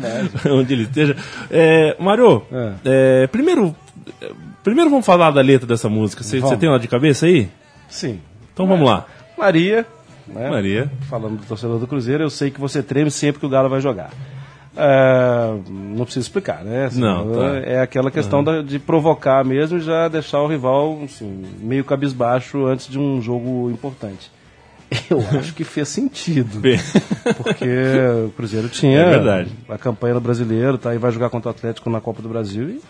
[0.52, 1.16] onde ele esteja.
[1.50, 2.42] É, Mário,
[2.84, 3.74] é, primeiro,
[4.20, 4.30] é,
[4.62, 6.22] primeiro vamos falar da letra dessa música.
[6.22, 7.48] Você tem uma de cabeça aí?
[7.88, 8.20] Sim.
[8.52, 9.06] Então vamos lá.
[9.38, 9.86] Maria,
[10.28, 10.50] né?
[10.50, 10.92] Maria.
[11.08, 13.80] Falando do torcedor do Cruzeiro, eu sei que você treme sempre que o Galo vai
[13.80, 14.10] jogar.
[14.76, 16.86] É, não precisa explicar, né?
[16.86, 17.56] Assim, Não, tá.
[17.64, 22.66] É aquela questão da- de provocar mesmo e já deixar o rival assim, meio cabisbaixo
[22.66, 24.30] antes de um jogo importante.
[25.10, 26.60] Eu acho que fez sentido.
[27.36, 27.66] Porque
[28.26, 30.94] o Cruzeiro tinha É a campanha do brasileiro, tá?
[30.94, 32.80] E vai jogar contra o Atlético na Copa do Brasil e,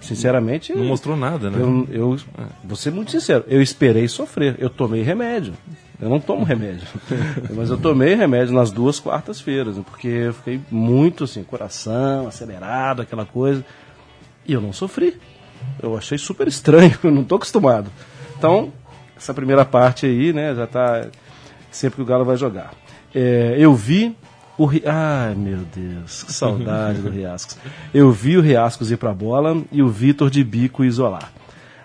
[0.00, 1.58] sinceramente, Não mostrou nada, né?
[1.60, 2.16] eu, eu
[2.64, 5.54] vou ser muito sincero, eu esperei sofrer, eu tomei remédio.
[6.00, 6.86] Eu não tomo remédio,
[7.54, 13.02] mas eu tomei remédio nas duas quartas-feiras, né, porque eu fiquei muito assim, coração acelerado,
[13.02, 13.64] aquela coisa,
[14.46, 15.20] e eu não sofri.
[15.82, 17.90] Eu achei super estranho, eu não estou acostumado.
[18.38, 18.72] Então,
[19.16, 21.06] essa primeira parte aí, né, já tá
[21.70, 22.72] sempre que o Galo vai jogar.
[23.14, 24.16] É, eu vi
[24.56, 24.82] o Ri...
[24.86, 27.58] Ai, meu Deus, que saudade do Riascos.
[27.92, 31.30] Eu vi o Riascos ir pra bola e o Vitor de bico isolar.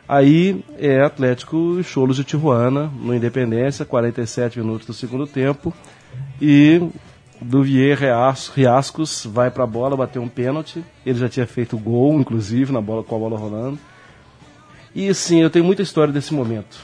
[0.08, 5.74] Aí é Atlético e Cholos de Tijuana, no Independência, 47 minutos do segundo tempo.
[6.42, 6.82] E
[7.42, 10.84] Duvier Rias- Riascos vai pra bola, bateu um pênalti.
[11.06, 13.80] Ele já tinha feito gol, inclusive, na bola, com a bola rolando.
[14.94, 16.78] E sim, eu tenho muita história desse momento.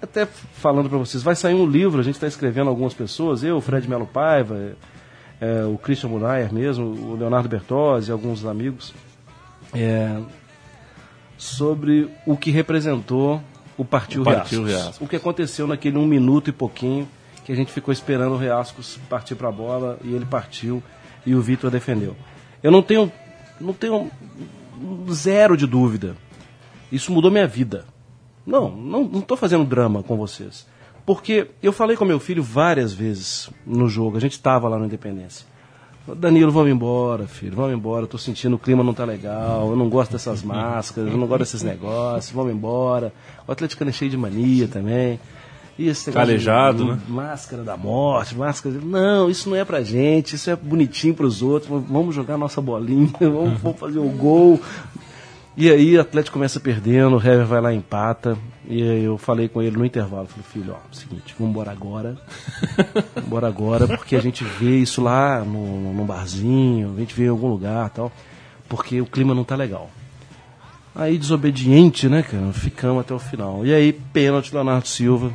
[0.00, 3.60] Até falando para vocês, vai sair um livro, a gente está escrevendo algumas pessoas, eu,
[3.60, 4.72] Fred Melo Paiva,
[5.40, 8.92] é, o Christian Munayer mesmo, o Leonardo Bertozzi, alguns amigos,
[9.72, 10.16] é,
[11.36, 13.42] sobre o que representou
[13.76, 14.82] o Partiu O Partiu Riascos.
[14.82, 15.00] Riascos.
[15.00, 17.08] O que aconteceu naquele um minuto e pouquinho
[17.44, 20.82] que a gente ficou esperando o Riascos partir para a bola e ele partiu
[21.26, 22.16] e o Vitor defendeu.
[22.62, 23.10] Eu não tenho,
[23.60, 24.10] não tenho
[25.10, 26.16] zero de dúvida.
[26.90, 27.84] Isso mudou minha vida.
[28.46, 30.66] Não, não estou fazendo drama com vocês.
[31.04, 34.84] Porque eu falei com meu filho várias vezes no jogo, a gente estava lá no
[34.84, 35.46] Independência.
[36.16, 38.02] Danilo, vamos embora, filho, vamos embora.
[38.04, 41.26] Eu tô sentindo o clima não tá legal, eu não gosto dessas máscaras, eu não
[41.26, 43.12] gosto desses negócios, vamos embora.
[43.46, 45.20] O atleticano é cheio de mania também.
[45.78, 46.98] E esse Calejado, de né?
[47.08, 48.78] Máscara da morte, máscara.
[48.78, 51.70] de- Não, isso não é pra gente, isso é bonitinho pros outros.
[51.88, 54.60] Vamos jogar nossa bolinha, vamos, vamos fazer o gol.
[55.54, 58.38] E aí o Atlético começa perdendo, o Hever vai lá e empata.
[58.66, 62.16] E aí eu falei com ele no intervalo, falei, filho, ó, seguinte, vamos embora agora.
[63.14, 67.24] Vamos embora agora, porque a gente vê isso lá no, no barzinho, a gente vê
[67.24, 68.10] em algum lugar tal,
[68.68, 69.90] porque o clima não tá legal.
[70.94, 72.52] Aí desobediente, né, cara?
[72.52, 73.66] Ficamos até o final.
[73.66, 75.32] E aí, pênalti Leonardo Silva.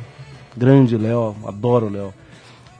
[0.56, 2.14] Grande Léo, adoro o Léo.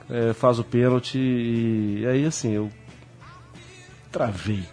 [0.09, 2.71] É, faz o pênalti e aí assim, eu
[4.11, 4.63] travei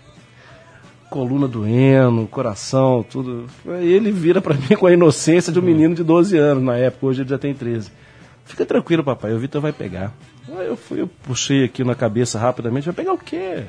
[1.11, 3.46] coluna doendo, coração, tudo.
[3.80, 7.07] Ele vira pra mim com a inocência de um menino de 12 anos na época,
[7.07, 7.90] hoje ele já tem 13.
[8.44, 10.12] Fica tranquilo, papai, o Vitor vai pegar.
[10.59, 13.64] Aí eu fui, eu puxei aqui na cabeça rapidamente, vai pegar o quê?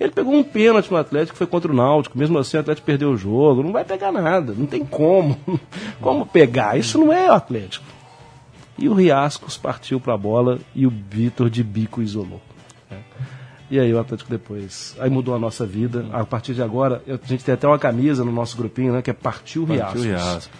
[0.00, 3.10] Ele pegou um pênalti no Atlético, foi contra o Náutico, mesmo assim o Atlético perdeu
[3.10, 5.36] o jogo, não vai pegar nada, não tem como.
[6.00, 6.78] Como pegar?
[6.78, 7.84] Isso não é o Atlético.
[8.78, 12.40] E o Riascos partiu pra bola e o Vitor de bico isolou.
[13.70, 14.96] E aí o Atlético depois.
[14.98, 16.06] Aí mudou a nossa vida.
[16.12, 19.02] A partir de agora, a gente tem até uma camisa no nosso grupinho, né?
[19.02, 19.92] Que é Partiu Riascos.
[19.92, 20.50] Partiu Riascos.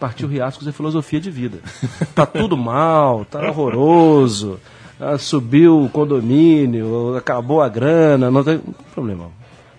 [0.00, 1.58] Partiu Riascos é filosofia de vida.
[2.14, 4.58] Tá tudo mal, tá horroroso.
[5.00, 8.60] ah, subiu o condomínio, acabou a grana, não tem,
[8.94, 9.30] problema.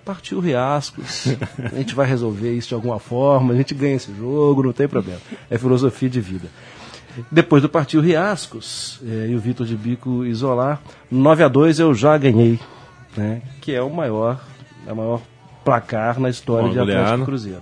[0.03, 1.27] Partiu Riascos,
[1.71, 4.88] a gente vai resolver isso de alguma forma, a gente ganha esse jogo, não tem
[4.88, 5.19] problema.
[5.49, 6.47] É filosofia de vida.
[7.31, 11.93] Depois do Partiu Riascos eh, e o Vitor de Bico isolar, 9 a 2 eu
[11.93, 12.59] já ganhei,
[13.16, 13.41] né?
[13.61, 14.41] Que é o maior,
[14.88, 15.22] é o maior
[15.63, 17.24] placar na história Uma de Atlético goleada.
[17.24, 17.61] e Cruzeiro.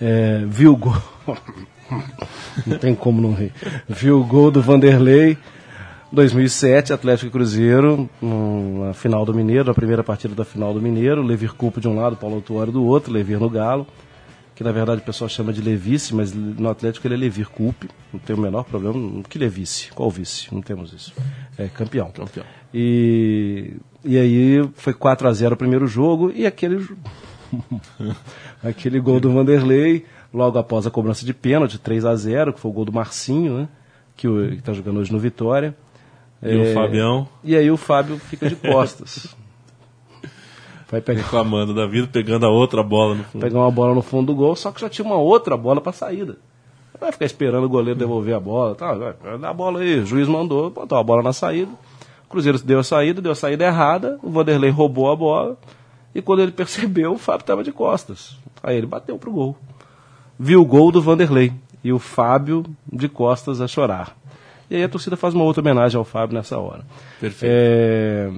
[0.00, 0.96] É, viu o gol.
[2.66, 3.52] não tem como não rir.
[3.88, 5.36] Viu o gol do Vanderlei.
[6.12, 11.22] 2007, Atlético e Cruzeiro, na final do Mineiro, na primeira partida da final do Mineiro,
[11.22, 13.86] Levir Culpo de um lado, Paulo Autuário do outro, Levir no Galo,
[14.60, 17.88] que na verdade o pessoal chama de Levice, mas no Atlético ele é Levir Culpe,
[18.12, 20.54] não tem o menor problema, que Levice, qual vice?
[20.54, 21.14] Não temos isso.
[21.56, 22.10] É campeão.
[22.10, 22.44] Campeão.
[22.74, 23.72] E,
[24.04, 26.86] e aí foi 4 a 0 o primeiro jogo e aquele
[28.62, 32.70] aquele gol do Vanderlei, logo após a cobrança de pênalti, 3 a 0 que foi
[32.70, 33.68] o gol do Marcinho, né?
[34.14, 35.74] Que está jogando hoje no Vitória.
[36.42, 39.34] E o Fabião E aí o Fábio fica de costas.
[40.90, 43.42] Vai pegar, reclamando da vida, pegando a outra bola no fundo.
[43.42, 45.92] pegar uma bola no fundo do gol, só que já tinha uma outra bola para
[45.92, 46.36] saída.
[46.92, 48.74] Não Vai ficar esperando o goleiro devolver a bola.
[48.74, 50.00] Tá, dar a bola aí.
[50.00, 51.70] O juiz mandou, botou a bola na saída.
[52.26, 54.18] O Cruzeiro deu a saída, deu a saída errada.
[54.22, 55.56] O Vanderlei roubou a bola.
[56.14, 58.36] E quando ele percebeu, o Fábio estava de costas.
[58.62, 59.56] Aí ele bateu pro gol.
[60.38, 61.52] Viu o gol do Vanderlei.
[61.84, 64.16] e o Fábio de costas a chorar.
[64.68, 66.84] E aí a torcida faz uma outra homenagem ao Fábio nessa hora.
[67.20, 67.50] Perfeito.
[67.52, 68.30] É,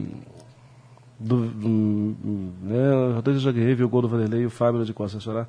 [1.23, 5.23] do, hum, né, Rodrigo Jaguerre viu o gol do Vanderlei e o Fábio de costas
[5.23, 5.49] a chorar.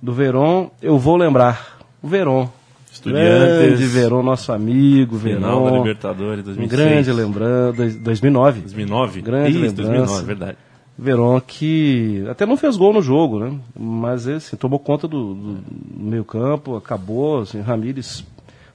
[0.00, 1.78] Do Veron, eu vou lembrar.
[2.02, 2.48] O Veron.
[2.92, 3.78] Estudiantes.
[3.78, 5.78] Grande Veron, nosso amigo, Final da.
[5.78, 6.70] Libertadores Um 2006.
[6.70, 7.98] grande lembrança.
[8.00, 8.60] 2009.
[8.60, 9.20] 2009?
[9.22, 9.82] Grande Isso, lembrança.
[9.82, 10.58] 2009, verdade.
[10.96, 13.58] Verón que até não fez gol no jogo, né?
[13.76, 15.58] Mas assim, tomou conta do, do
[15.96, 18.24] meio campo, acabou, assim, Ramires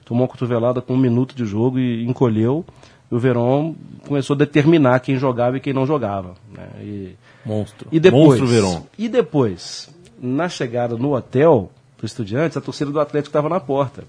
[0.04, 2.64] tomou uma cotovelada com um minuto de jogo e encolheu.
[3.10, 3.74] E o Verón
[4.06, 6.34] começou a determinar quem jogava e quem não jogava.
[6.52, 6.68] Né?
[6.80, 7.88] E, Monstro.
[7.90, 8.82] e depois, Monstro Verón.
[8.96, 9.90] E depois,
[10.20, 14.04] na chegada no hotel do Estudiantes, a torcida do Atlético estava na porta.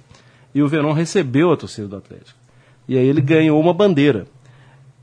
[0.53, 2.37] E o Verón recebeu a torcida do Atlético.
[2.87, 4.27] E aí ele ganhou uma bandeira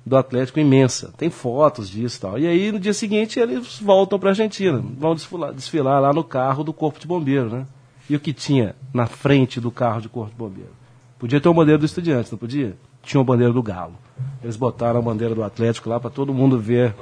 [0.04, 1.12] do Atlético imensa.
[1.16, 2.38] Tem fotos disso e tal.
[2.38, 4.82] E aí no dia seguinte eles voltam para a Argentina.
[4.98, 7.66] Vão desfilar, desfilar lá no carro do Corpo de Bombeiro, né?
[8.08, 10.70] E o que tinha na frente do carro de Corpo de Bombeiro?
[11.18, 12.76] Podia ter uma bandeira do Estudiantes, não podia?
[13.02, 13.94] Tinha uma bandeira do Galo.
[14.42, 16.94] Eles botaram a bandeira do Atlético lá para todo mundo ver.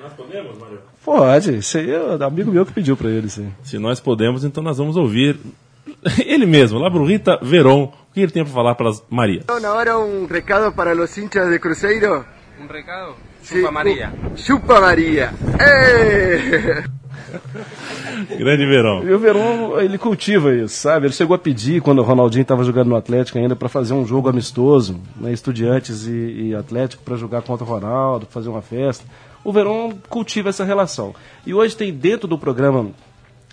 [0.00, 0.80] Nós podemos, Mário?
[1.04, 3.32] Pode, isso aí é um amigo meu que pediu para eles.
[3.32, 3.48] Isso aí.
[3.62, 5.38] Se nós podemos, então nós vamos ouvir
[6.24, 7.84] ele mesmo, Labrurita Veron.
[7.84, 9.42] O que ele tem para falar para Maria?
[9.48, 12.24] Ahora un recado para los hinchas de Cruzeiro.
[12.60, 13.14] Un recado.
[13.42, 14.12] Sí, Chupa María.
[14.32, 15.32] u- Chupa María.
[15.58, 16.84] ¡Eh!
[18.38, 19.02] Grande Verón.
[19.04, 21.06] E o Verón, ele cultiva isso, sabe?
[21.06, 24.06] Ele chegou a pedir, quando o Ronaldinho estava jogando no Atlético ainda, para fazer um
[24.06, 29.04] jogo amistoso, né, Estudiantes e, e Atlético, para jogar contra o Ronaldo, fazer uma festa.
[29.44, 31.14] O Verón cultiva essa relação.
[31.44, 32.90] E hoje tem dentro do programa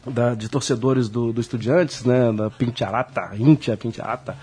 [0.06, 4.36] da- de torcedores do, do Estudiantes, né, da Pintiarata, Íntia Pintiarata,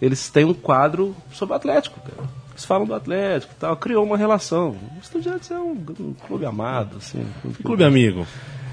[0.00, 2.28] eles têm um quadro sobre o Atlético, cara.
[2.52, 4.70] Eles falam do Atlético e tal, criou uma relação.
[4.70, 7.24] O Estudiantes é um, um clube amado, assim.
[7.44, 8.26] um Clube amigo.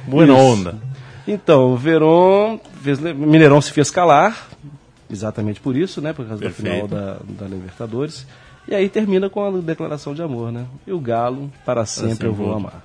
[0.07, 0.33] Boa Isso.
[0.33, 0.75] onda.
[1.27, 4.47] Então, o Verón, fez, Mineirão se fez calar,
[5.09, 6.13] exatamente por isso, né?
[6.13, 6.87] Por causa Perfeito.
[6.87, 8.27] da final da, da Libertadores.
[8.67, 10.65] E aí termina com a declaração de amor, né?
[10.85, 12.83] E o Galo, para sempre sempre eu vou amar.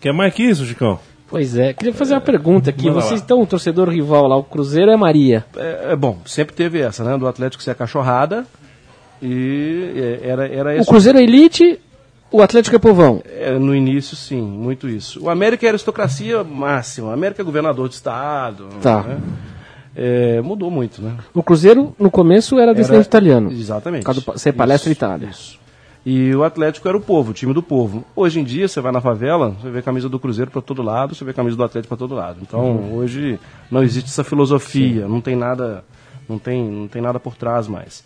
[0.00, 0.98] Quer mais que isso, Chicão?
[1.28, 2.86] Pois é, queria fazer uma pergunta aqui.
[2.86, 3.16] manda Vocês lá.
[3.18, 5.44] estão um torcedor rival lá, o Cruzeiro é Maria.
[5.56, 7.16] É, é bom, sempre teve essa, né?
[7.16, 8.46] Do Atlético ser a cachorrada.
[9.22, 9.92] E
[10.22, 10.88] é, era, era O esse.
[10.88, 11.78] Cruzeiro é elite,
[12.32, 13.22] o Atlético é povão.
[13.26, 15.22] É, no início, sim, muito isso.
[15.22, 17.08] O América é aristocracia máxima.
[17.08, 18.68] O América é governador de estado.
[18.80, 19.02] Tá.
[19.02, 19.20] né?
[19.94, 21.16] É, mudou muito, né?
[21.34, 23.52] O Cruzeiro, no começo, era descendente italiano.
[23.52, 24.00] Exatamente.
[24.02, 25.28] Por causa do pa- ser palestra Isso, Itália.
[25.28, 25.60] Isso.
[26.04, 28.04] E o Atlético era o povo, o time do povo.
[28.16, 31.14] Hoje em dia, você vai na favela, você vê camisa do Cruzeiro para todo lado,
[31.14, 32.38] você vê camisa do Atlético para todo lado.
[32.42, 32.94] Então, Uhum.
[32.96, 33.38] hoje
[33.70, 35.84] não existe essa filosofia, não tem nada,
[36.28, 38.02] não tem, não tem nada por trás mais.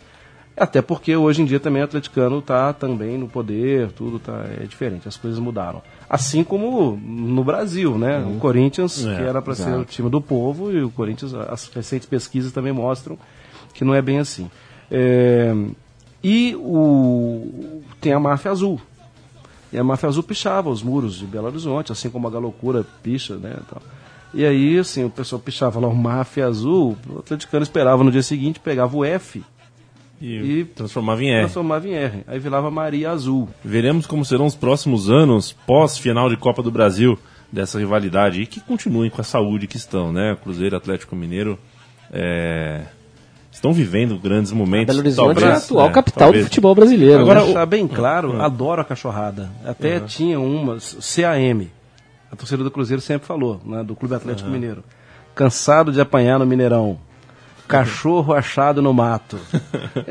[0.57, 4.65] Até porque hoje em dia também o atleticano está também no poder, tudo tá é
[4.65, 5.83] diferente, as coisas mudaram.
[6.09, 8.25] Assim como no Brasil, né?
[8.25, 11.67] O Corinthians, É, que era para ser o time do povo, e o Corinthians, as
[11.67, 13.19] recentes pesquisas também mostram
[13.71, 14.49] que não é bem assim.
[14.89, 15.53] É,
[16.23, 18.81] e o, tem a máfia azul.
[19.71, 23.35] E a máfia azul pichava os muros de Belo Horizonte, assim como a galocura picha,
[23.35, 23.57] né?
[23.69, 23.81] Tal.
[24.33, 28.23] E aí, assim, o pessoal pichava lá o máfia azul, o atleticano esperava no dia
[28.23, 29.43] seguinte, pegava o F
[30.19, 31.41] E, E- transformava em R.
[31.41, 32.23] transformava em R.
[32.27, 33.47] Aí virava Maria Azul.
[33.63, 37.17] Veremos como serão os próximos anos pós-final de Copa do Brasil
[37.51, 40.35] dessa rivalidade e que continuem com a saúde que estão, né?
[40.41, 41.57] Cruzeiro e Atlético Mineiro
[42.11, 42.81] é,
[43.51, 44.87] estão vivendo grandes momentos.
[44.87, 46.43] Belo Horizonte é a talvez, atual né, capital talvez.
[46.43, 47.21] do futebol brasileiro.
[47.21, 47.45] Agora, né?
[47.45, 49.49] deixar bem claro, adoro a cachorrada.
[49.65, 51.67] Até tinha umas, CAM,
[52.31, 54.83] a torcida do Cruzeiro sempre falou, né, do Clube Atlético Mineiro.
[55.33, 56.99] Cansado de apanhar no Mineirão.
[57.67, 59.37] Cachorro achado no mato.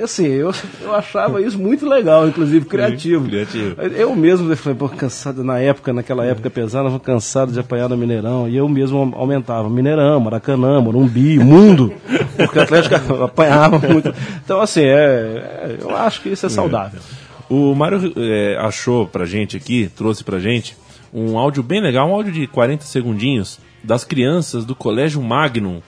[0.02, 0.52] Assim, eu,
[0.82, 3.26] eu achava isso muito legal, inclusive criativo.
[3.26, 3.80] criativo.
[3.80, 7.58] Eu mesmo eu falei, pô, cansado, na época, naquela época pesada, eu falei, cansado de
[7.58, 8.46] apanhar no Mineirão.
[8.48, 9.70] E eu mesmo aumentava.
[9.70, 11.92] Mineirão, Maracanã, Morumbi, Mundo.
[12.36, 12.94] Porque o Atlético
[13.24, 14.14] apanhava muito.
[14.44, 17.00] Então, assim, é, é- eu acho que isso é saudável.
[17.48, 20.76] O Mário é, achou pra gente aqui, trouxe pra gente,
[21.14, 25.80] um áudio bem legal, um áudio de 40 segundinhos das crianças do Colégio Magnum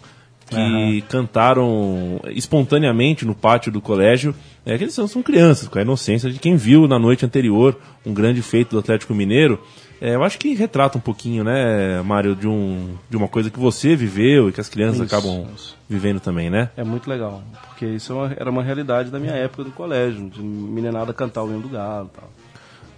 [0.49, 4.35] que cantaram espontaneamente no pátio do colégio.
[4.65, 7.79] É que eles são, são crianças, com a inocência de quem viu na noite anterior
[8.05, 9.59] um grande feito do Atlético Mineiro.
[10.01, 13.59] É, eu acho que retrata um pouquinho, né, Mário, de, um, de uma coisa que
[13.59, 15.47] você viveu e que as crianças Isso, acabam
[15.89, 16.71] vivendo também, né?
[16.77, 17.43] É muito legal.
[17.67, 21.49] Porque isso é era uma realidade da minha época do colégio, de meninada cantar o
[21.49, 22.31] hino do galo e tal.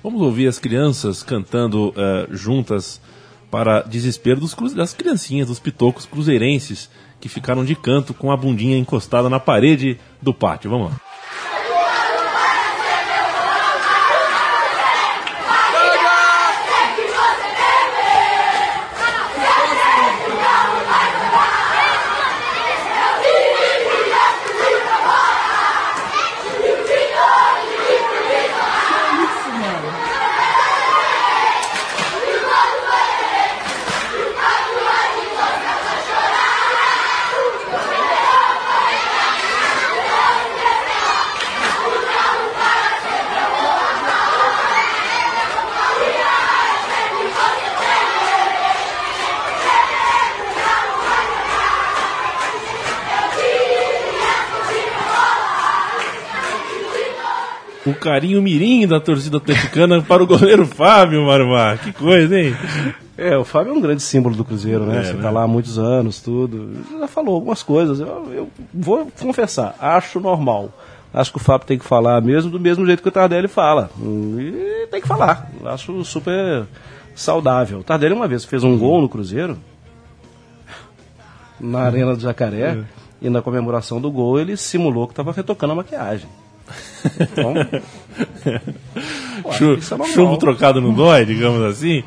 [0.03, 3.01] Vamos ouvir as crianças cantando eh, juntas
[3.51, 6.89] para desespero dos das criancinhas, dos pitocos cruzeirenses
[7.21, 10.71] que ficaram de canto com a bundinha encostada na parede do pátio.
[10.71, 11.10] Vamos lá.
[57.91, 61.79] O carinho mirim da torcida atleticana para o goleiro Fábio, Marumar.
[61.79, 62.55] Que coisa, hein?
[63.19, 65.01] É, o Fábio é um grande símbolo do Cruzeiro, né?
[65.01, 65.23] É, Você né?
[65.23, 66.71] tá lá há muitos anos, tudo.
[66.99, 68.01] Já falou algumas coisas.
[68.01, 70.73] Eu, eu vou confessar, acho normal.
[71.13, 73.91] Acho que o Fábio tem que falar mesmo do mesmo jeito que o Tardelli fala.
[74.39, 75.51] E tem que falar.
[75.65, 76.65] Acho super
[77.15, 77.81] saudável.
[77.81, 79.59] O Tardelli uma vez fez um gol no Cruzeiro,
[81.59, 82.79] na Arena do Jacaré,
[83.21, 86.29] e na comemoração do gol ele simulou que estava retocando a maquiagem.
[87.21, 87.55] Então,
[89.49, 92.03] acho Chu- é chumbo trocado não dói, digamos assim.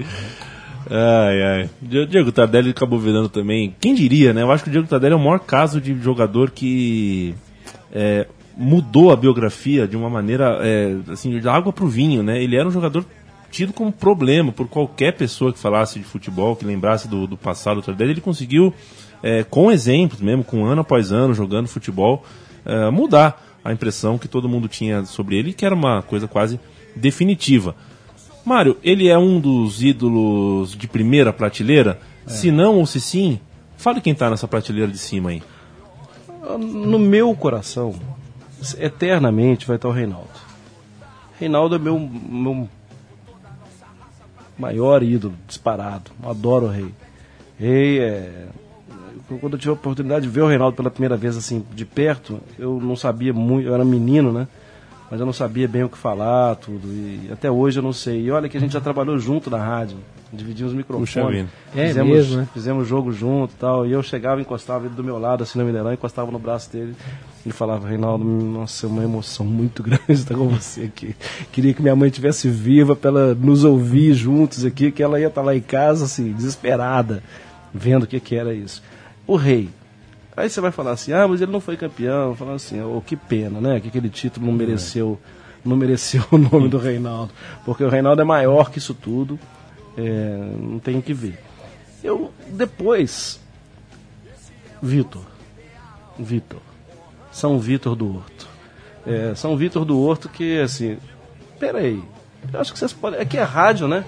[0.89, 1.69] Ai, ai.
[1.81, 3.75] Di- Diego Tardelli acabou virando também.
[3.79, 4.41] Quem diria, né?
[4.41, 7.33] Eu acho que o Diego Tardelli é o maior caso de jogador que
[7.91, 12.43] é, mudou a biografia de uma maneira é, assim, da água pro vinho, né?
[12.43, 13.05] Ele era um jogador
[13.49, 17.77] tido como problema por qualquer pessoa que falasse de futebol, que lembrasse do, do passado
[17.77, 18.11] do Tardelli.
[18.11, 18.73] Ele conseguiu,
[19.21, 22.25] é, com exemplos mesmo, com ano após ano, jogando futebol,
[22.65, 26.59] é, mudar a impressão que todo mundo tinha sobre ele, que era uma coisa quase
[26.95, 27.75] definitiva.
[28.45, 31.99] Mário, ele é um dos ídolos de primeira prateleira?
[32.27, 33.39] Se não ou se sim,
[33.77, 35.41] fale quem tá nessa prateleira de cima aí.
[36.59, 37.95] No meu coração,
[38.77, 40.29] eternamente vai estar o Reinaldo.
[41.39, 42.69] Reinaldo é meu, meu
[44.57, 46.11] maior ídolo, disparado.
[46.23, 46.93] Adoro o Rei.
[47.57, 48.47] Rei é.
[49.39, 52.39] Quando eu tive a oportunidade de ver o Reinaldo pela primeira vez assim de perto,
[52.59, 54.47] eu não sabia muito, eu era menino, né?
[55.09, 56.87] Mas eu não sabia bem o que falar, tudo.
[56.87, 58.21] E até hoje eu não sei.
[58.21, 59.97] E olha que a gente já trabalhou junto na rádio,
[60.31, 61.47] dividimos os Puxa microfones.
[61.75, 62.47] É fizemos, mesmo, né?
[62.51, 63.85] fizemos jogo junto e tal.
[63.85, 66.95] E eu chegava, encostava ele do meu lado, assim, no Mineirão, encostava no braço dele.
[67.45, 71.15] Ele falava, Reinaldo, nossa, é uma emoção muito grande estar com você aqui.
[71.51, 75.27] Queria que minha mãe estivesse viva para ela nos ouvir juntos aqui, que ela ia
[75.27, 77.21] estar lá em casa, assim, desesperada,
[77.71, 78.81] vendo o que, que era isso.
[79.25, 79.69] O rei.
[80.35, 82.35] Aí você vai falar assim, ah, mas ele não foi campeão.
[82.35, 83.79] Falar assim, oh, que pena, né?
[83.79, 85.19] Que aquele título não mereceu,
[85.63, 87.31] não mereceu o nome do Reinaldo.
[87.63, 89.39] Porque o Reinaldo é maior que isso tudo.
[89.97, 91.39] É, não tem o que ver.
[92.03, 93.39] Eu, depois,
[94.81, 95.23] Vitor.
[96.19, 96.59] Vitor.
[97.31, 98.47] São Vitor do Horto.
[99.05, 100.97] É, São Vitor do Horto que, assim,
[101.59, 102.03] peraí,
[102.51, 104.03] eu acho que vocês podem, aqui é rádio, né?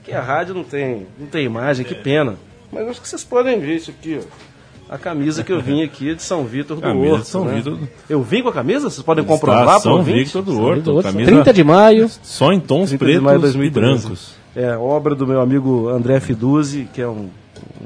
[0.00, 2.36] Aqui é rádio, não tem, não tem imagem, que pena.
[2.70, 4.49] Mas eu acho que vocês podem ver isso aqui, ó.
[4.90, 7.24] A camisa que eu vim aqui é de São Vitor do Camisa Horto.
[7.26, 7.54] São né?
[7.54, 8.90] Vitor do- Eu vim com a camisa?
[8.90, 10.02] Vocês podem comprovar São?
[10.02, 10.90] Victor do Horto.
[10.92, 12.08] Outro, Camisa 30 de maio.
[12.22, 14.02] só em tons 30 de pretos maio e 2012.
[14.02, 14.34] brancos.
[14.56, 17.30] É, obra do meu amigo André Fiduzzi, que é um,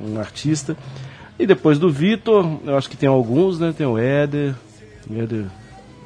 [0.03, 0.75] um artista.
[1.39, 3.75] E depois do Vitor, eu acho que tem alguns, né?
[3.77, 4.55] Tem o Éder,
[5.15, 5.45] Éder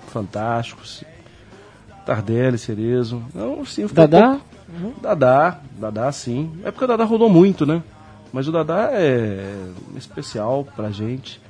[0.09, 1.05] Fantásticos,
[2.05, 3.23] Tardelli, Cerezo.
[3.35, 4.29] Não, sim, fiquei um Dadá.
[4.31, 6.51] pouco- Dadá, Dadá sim.
[6.65, 7.83] É porque o Dadá rodou muito, né?
[8.33, 9.55] Mas o Dadá é
[9.97, 11.41] especial pra gente.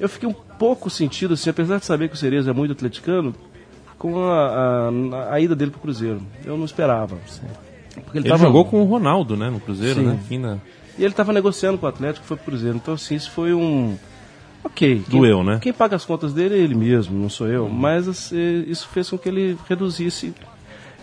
[0.00, 3.34] Eu fiquei um pouco sentido, assim, apesar de saber que o Cerezo é muito atleticano,
[3.98, 4.88] com a,
[5.28, 6.20] a, a ida dele pro Cruzeiro.
[6.44, 7.16] Eu não esperava.
[8.04, 10.06] Porque Ele tava- jogou com o Ronaldo, né, no Cruzeiro, Sim.
[10.06, 10.18] né?
[10.28, 10.58] Fim da-
[10.98, 12.76] E ele estava negociando com o Atlético, foi pro Cruzeiro.
[12.76, 13.96] Então, assim, isso foi um.
[14.64, 15.02] Ok.
[15.08, 15.58] quem- Doeu, né?
[15.60, 17.68] Quem paga as contas dele é ele mesmo, não sou eu.
[17.68, 20.34] Mas assim, isso fez com que ele reduzisse.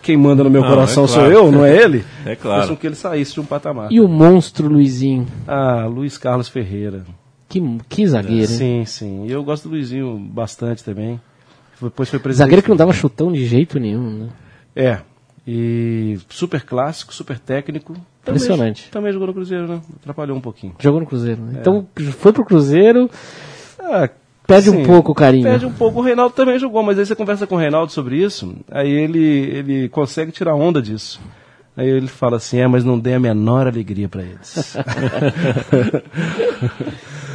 [0.02, 1.32] Quem manda no meu Não, coração é sou claro.
[1.34, 2.04] eu, não é ele?
[2.26, 2.60] É claro.
[2.62, 3.92] Fez com que ele saísse de um patamar.
[3.92, 5.28] E o monstro Luizinho.
[5.48, 7.04] Ah, Luiz Carlos Ferreira.
[7.48, 8.58] Que, que zagueiro, hein?
[8.58, 9.26] Sim, sim.
[9.28, 11.20] E eu gosto do Luizinho bastante também.
[11.82, 12.46] Depois foi presidente.
[12.46, 14.30] Zagueiro que não dava chutão de jeito nenhum, né?
[14.76, 15.00] É.
[15.46, 17.94] E super clássico, super técnico.
[18.24, 18.90] Também- Impressionante.
[18.92, 19.82] Também jogou no Cruzeiro, né?
[20.00, 20.74] Atrapalhou um pouquinho.
[20.80, 21.58] Jogou no Cruzeiro, né?
[21.60, 21.86] Então
[22.20, 23.10] foi pro Cruzeiro,
[23.80, 24.08] Ah,
[24.54, 25.44] perde um sim, pouco o carinho.
[25.44, 26.00] Perde um pouco.
[26.00, 29.20] O Reinaldo também jogou, mas aí você conversa com o Reinaldo sobre isso, aí ele,
[29.20, 31.20] ele consegue tirar onda disso.
[31.76, 34.76] Aí ele fala assim, é, mas não dei a menor alegria pra eles.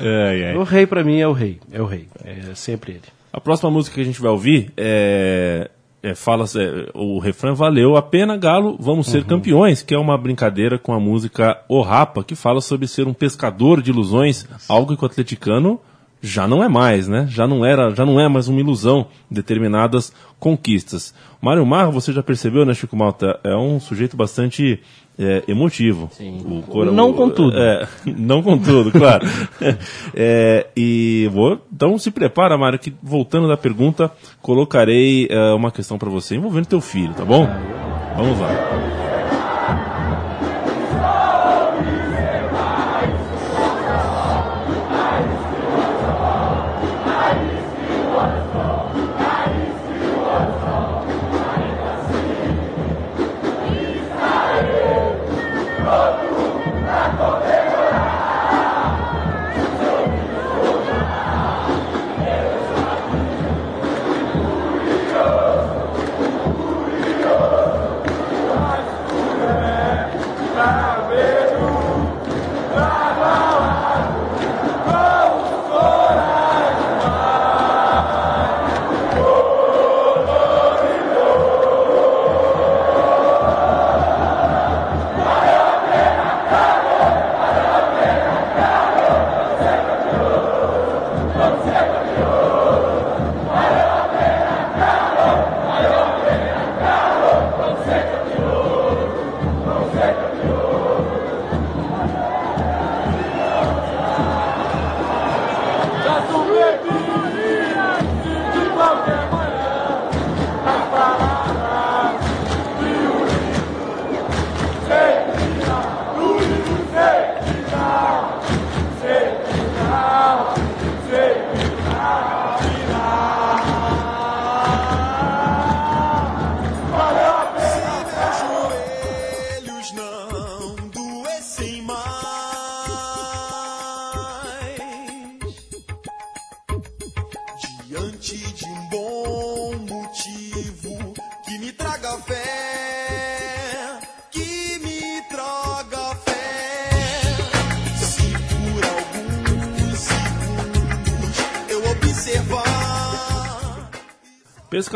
[0.00, 0.56] Ai, ai.
[0.56, 3.02] o rei pra mim é o rei, é o rei, é sempre ele.
[3.32, 5.70] A próxima música que a gente vai ouvir é,
[6.02, 9.12] é, fala é, o refrão valeu a pena Galo, vamos Uhum.
[9.12, 13.06] ser campeões, que é uma brincadeira com a música O Rapa, que fala sobre ser
[13.06, 15.80] um pescador de ilusões, algo que o atleticano
[16.22, 17.26] já não é mais, né?
[17.28, 21.14] Já não era, já não é mais uma ilusão determinadas conquistas.
[21.40, 24.80] Mário Marro, você já percebeu, né, Chico Malta, é um sujeito bastante
[25.18, 26.10] é, emotivo.
[26.44, 27.56] O cora- Não o- com tudo.
[27.56, 29.26] É, não com tudo, claro.
[30.14, 34.10] É, e vou, então se prepara, Mário, que voltando da pergunta,
[34.42, 37.46] colocarei é, uma questão para você envolvendo teu filho, tá bom?
[38.16, 39.05] Vamos lá.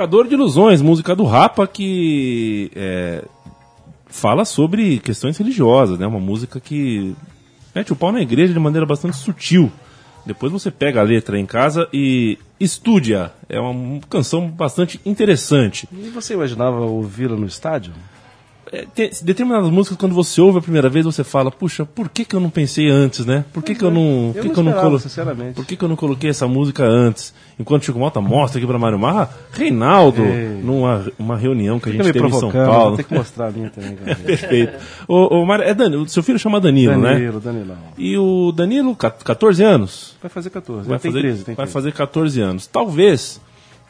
[0.00, 3.22] Pescador de Ilusões, música do Rapa que é,
[4.06, 6.06] fala sobre questões religiosas, né?
[6.06, 7.14] Uma música que
[7.74, 9.70] mete o pau na igreja de maneira bastante sutil.
[10.24, 13.30] Depois você pega a letra em casa e estude-a.
[13.46, 15.86] É uma canção bastante interessante.
[15.92, 17.92] E você imaginava ouvi-la no estádio?
[18.72, 22.24] É, tem- determinadas músicas, quando você ouve a primeira vez, você fala, puxa, por que,
[22.24, 23.44] que eu não pensei antes, né?
[23.52, 24.30] Por que, que eu não.
[24.32, 25.54] Por Eu que, não que eu não colo- sinceramente.
[25.54, 27.34] Por que, que eu não coloquei essa música antes?
[27.58, 30.60] Enquanto o Chico Malta mostra aqui pra Mário Marra, Reinaldo, Ei.
[30.62, 32.96] numa uma reunião que a Fica gente me teve em São Paulo.
[32.96, 33.96] ter que mostrar a minha também.
[33.98, 34.14] cara.
[34.16, 34.78] Perfeito.
[35.08, 37.14] O, o Mário, é Dani, o seu filho chama Danilo, né?
[37.14, 37.76] Danilo, Danilão.
[37.98, 40.16] E o Danilo, ca- 14 anos?
[40.22, 40.88] Vai fazer 14.
[40.88, 41.72] Vai tem fazer, 13, tem vai 13.
[41.72, 42.66] fazer 14 anos.
[42.68, 43.40] Talvez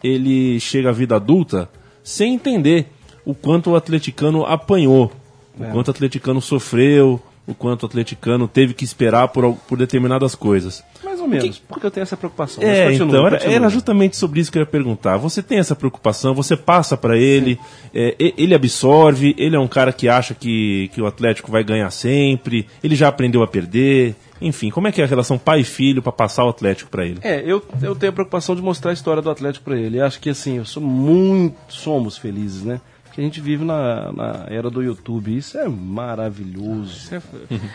[0.02, 1.68] ele chegue à vida adulta
[2.02, 2.90] sem entender
[3.24, 5.12] o quanto o atleticano apanhou,
[5.58, 5.70] o É.
[5.70, 10.84] quanto o atleticano sofreu, o quanto o atleticano teve que esperar por, por determinadas coisas.
[11.02, 12.62] Mais ou menos, porque eu tenho essa preocupação.
[12.62, 15.16] É, continua, então, era, era justamente sobre isso que eu ia perguntar.
[15.16, 17.58] Você tem essa preocupação, você passa pra ele,
[17.94, 21.90] é, ele absorve, ele é um cara que acha que, que o Atlético vai ganhar
[21.90, 24.14] sempre, ele já aprendeu a perder.
[24.40, 27.04] Enfim, como é que é a relação pai e filho pra passar o Atlético pra
[27.04, 27.18] ele?
[27.22, 29.98] É, eu, eu tenho a preocupação de mostrar a história do Atlético pra ele.
[29.98, 31.56] Eu acho que assim, eu sou muito.
[31.68, 32.80] Somos felizes, né?
[33.10, 35.36] Porque a gente vive na, na era do YouTube.
[35.36, 37.10] Isso é maravilhoso.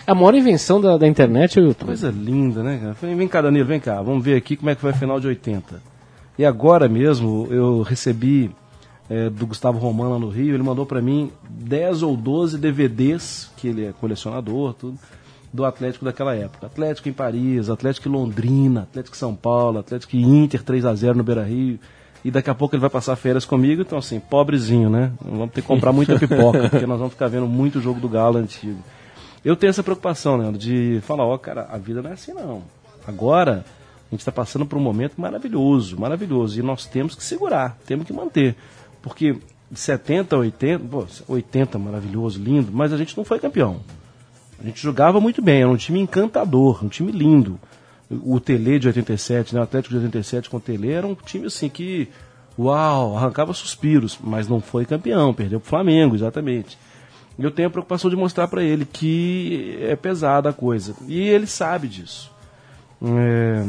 [0.07, 1.87] A maior invenção da, da internet é o YouTube.
[1.87, 2.95] Coisa linda, né, cara?
[2.95, 4.01] Falei, Vem cá, Danilo, vem cá.
[4.01, 5.81] Vamos ver aqui como é que foi a final de 80.
[6.39, 8.49] E agora mesmo eu recebi
[9.09, 13.51] é, do Gustavo Romano lá no Rio, ele mandou pra mim 10 ou 12 DVDs,
[13.57, 14.97] que ele é colecionador, tudo,
[15.53, 16.65] do Atlético daquela época.
[16.65, 20.95] Atlético em Paris, Atlético em Londrina, Atlético em São Paulo, Atlético em Inter 3 a
[20.95, 21.77] 0 no Beira-Rio.
[22.25, 25.11] E daqui a pouco ele vai passar férias comigo, então assim, pobrezinho, né?
[25.21, 28.39] Vamos ter que comprar muita pipoca, porque nós vamos ficar vendo muito jogo do Galo
[28.39, 28.79] antigo.
[29.43, 32.63] Eu tenho essa preocupação, Leandro, de falar, ó, cara, a vida não é assim não.
[33.07, 33.63] Agora,
[34.07, 36.59] a gente está passando por um momento maravilhoso, maravilhoso.
[36.59, 38.55] E nós temos que segurar, temos que manter.
[39.03, 39.37] Porque
[39.69, 43.81] de 70 a 80, pô, 80 maravilhoso, lindo, mas a gente não foi campeão.
[44.59, 47.59] A gente jogava muito bem, era um time encantador, um time lindo.
[48.23, 51.47] O Tele de 87, né, o Atlético de 87 com o Tele era um time
[51.47, 52.07] assim que,
[52.57, 56.77] uau, arrancava suspiros, mas não foi campeão, perdeu pro Flamengo, exatamente.
[57.37, 60.95] Eu tenho a preocupação de mostrar para ele que é pesada a coisa.
[61.07, 62.31] E ele sabe disso.
[63.03, 63.65] É,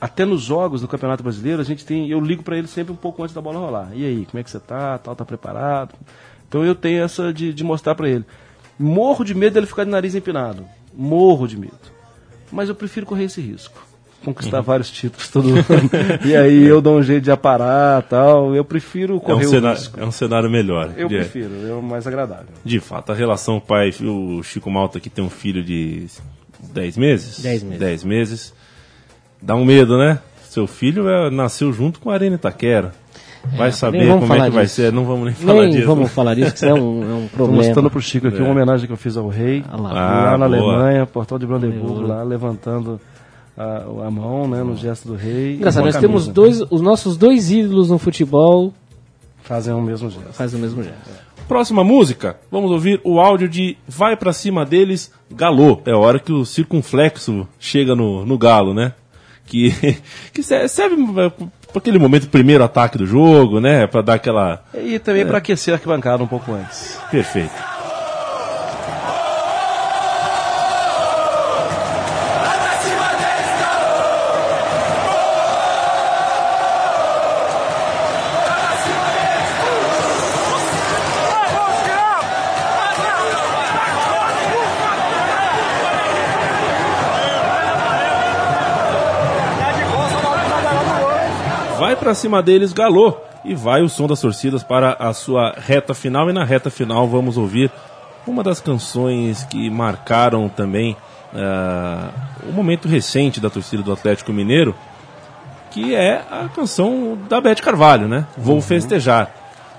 [0.00, 2.96] até nos jogos do Campeonato Brasileiro, a gente tem, eu ligo para ele sempre um
[2.96, 3.90] pouco antes da bola rolar.
[3.92, 4.98] E aí, como é que você tá?
[4.98, 5.94] Tal, tá preparado?
[6.48, 8.24] Então eu tenho essa de, de mostrar para ele.
[8.78, 10.64] Morro de medo dele ficar de nariz empinado.
[10.94, 11.99] Morro de medo.
[12.50, 13.86] Mas eu prefiro correr esse risco.
[14.24, 15.90] Conquistar vários títulos todo ano.
[16.26, 18.54] e aí eu dou um jeito de aparar tal.
[18.54, 20.00] Eu prefiro É um, correr o cenário, risco.
[20.00, 20.92] é um cenário melhor.
[20.94, 22.48] Eu de, prefiro, é mais agradável.
[22.62, 26.06] de fato, a relação pai o Chico Malta que tem um filho de
[26.72, 27.40] 10 meses?
[27.40, 27.78] 10 meses.
[27.80, 28.54] 10 meses.
[29.40, 30.18] Dá um medo, né?
[30.50, 32.92] Seu filho é, nasceu junto com a Arena Itaquera.
[33.52, 34.74] Vai nem saber como é que vai disso.
[34.74, 35.86] ser, não vamos nem falar Nem disso.
[35.86, 36.80] vamos falar disso, que isso é um, é
[37.14, 37.62] um Estou problema.
[37.62, 39.64] mostrando pro Chico aqui uma homenagem que eu fiz ao rei.
[39.70, 39.90] Ah lá.
[39.90, 40.74] Ah, lá na boa.
[40.74, 43.00] Alemanha, Portal de Brandeburgo, lá levantando
[43.56, 45.54] a, a mão, né, no gesto do rei.
[45.56, 46.32] Engraçado, nós com a temos camisa.
[46.34, 48.72] dois, os nossos dois ídolos no futebol
[49.42, 50.32] Fazem o mesmo gesto.
[50.32, 50.98] fazem o mesmo jeito.
[51.48, 55.80] Próxima música, vamos ouvir o áudio de Vai Pra Cima Deles, Galô.
[55.84, 58.92] É a hora que o circunflexo chega no, no galo, né?
[59.50, 59.98] Que,
[60.32, 63.86] que se- serve para aquele momento, primeiro ataque do jogo, né?
[63.86, 64.62] Pra dar aquela...
[64.74, 66.98] E também para aquecer a arquibancada um pouco antes.
[67.10, 67.50] Perfeito.
[92.10, 93.18] Vai pra cima deles, galô.
[93.44, 96.28] E vai o som das torcidas para a sua reta final.
[96.28, 97.70] E na reta final vamos ouvir
[98.26, 100.96] uma das canções que marcaram também
[101.32, 102.08] ah,
[102.48, 104.74] o momento recente da torcida do Atlético Mineiro,
[105.70, 108.26] que é a canção da Beth Carvalho, né?
[108.36, 109.30] Vou festejar.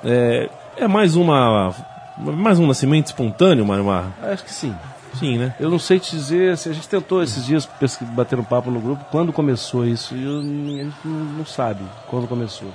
[0.01, 1.75] É, é mais uma
[2.17, 4.73] mais um nascimento espontâneo, uma- Acho que sim.
[5.20, 5.55] Sim, né?
[5.59, 7.68] Eu não sei te dizer, se a gente tentou esses dias
[8.14, 12.28] bater um papo no grupo, quando começou isso, e eu, a gente não, sabe quando
[12.28, 12.74] começou.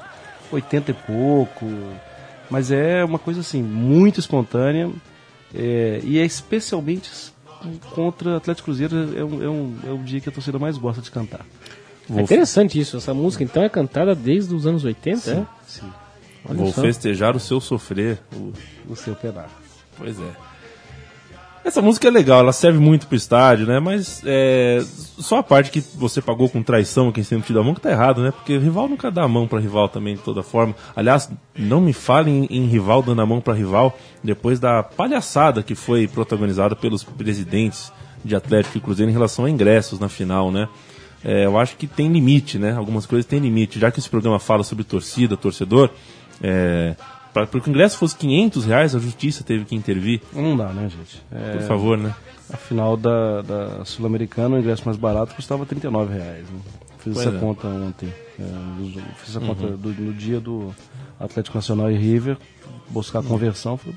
[0.53, 1.67] 80 e pouco,
[2.51, 4.91] mas é uma coisa assim, muito espontânea,
[5.55, 7.11] é, e é especialmente
[7.95, 11.01] contra Atlético Cruzeiro, é, um, é, um, é o dia que a torcida mais gosta
[11.03, 11.45] de cantar.
[12.15, 12.97] É interessante isso.
[12.99, 15.47] Essa música, então, é cantada desde os anos 80, é?
[15.67, 15.91] Sim,
[16.49, 16.83] Olha Vou só.
[16.83, 18.21] festejar o seu sofrer.
[18.33, 18.53] O-
[18.89, 19.51] o seu pedaço.
[19.99, 20.31] Pois é.
[21.67, 23.81] Essa música é legal, ela serve muito pro estádio, né?
[23.81, 24.81] Mas é,
[25.19, 27.81] só a parte que você pagou com traição quem sempre te dá a mão que
[27.81, 28.31] tá errado, né?
[28.31, 30.77] Porque rival nunca dá a mão pra rival também, de toda forma.
[30.95, 35.75] Aliás, não me falem em, rival dando a mão pra rival depois da palhaçada que
[35.75, 37.93] foi protagonizada pelos presidentes
[38.25, 40.69] de Atlético e Cruzeiro em relação a ingressos na final, né?
[41.25, 42.77] É, eu acho que tem limite, né?
[42.77, 43.81] Algumas coisas têm limite.
[43.81, 45.91] Já que esse programa fala sobre torcida, torcedor,
[46.41, 46.95] é,
[47.45, 50.23] para o ingresso fosse 500 reais, a justiça teve que intervir.
[50.33, 51.23] Não dá, né, gente?
[51.31, 52.15] É, Por favor, né?
[52.53, 56.45] A final da, da Sul-Americana, o ingresso mais barato custava 39 reais.
[56.49, 56.61] Né?
[57.01, 57.41] Fiz Pois essa é.
[57.41, 58.09] conta ontem.
[58.39, 58.43] É,
[59.17, 59.47] fiz essa Uhum.
[59.49, 60.73] conta do- no dia do
[61.19, 62.37] Atlético Nacional e River,
[62.89, 63.77] buscar a conversão.
[63.77, 63.97] Falei,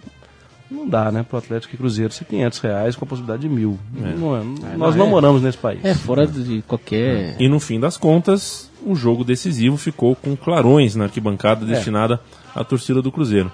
[0.69, 3.79] não dá, né, pro Atlético e Cruzeiro ser 500 reais com a possibilidade de mil.
[3.91, 4.43] Não é,
[4.77, 5.09] nós não é.
[5.09, 5.83] moramos nesse país.
[5.83, 7.35] É, fora de qualquer...
[7.39, 12.19] E no fim das contas, o jogo decisivo ficou com clarões na arquibancada destinada
[12.55, 13.51] à torcida do Cruzeiro.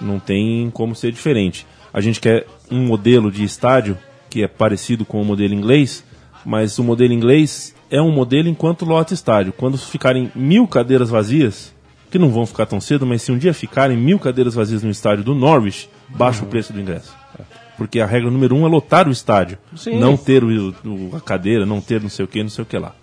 [0.00, 1.66] Não tem como ser diferente.
[1.92, 3.96] A gente quer um modelo de estádio
[4.28, 6.04] que é parecido com o modelo inglês,
[6.44, 9.52] mas o modelo inglês é um modelo enquanto lote estádio.
[9.52, 11.74] Quando ficarem mil cadeiras vazias,
[12.10, 14.90] que não vão ficar tão cedo, mas se um dia ficarem mil cadeiras vazias no
[14.90, 17.14] estádio do Norwich, baixa o preço do ingresso.
[17.78, 19.56] Porque a regra número um é lotar o estádio.
[19.74, 19.98] Sim.
[19.98, 22.66] Não ter o, o- a cadeira, não ter não sei o que, não sei o
[22.66, 22.94] que lá.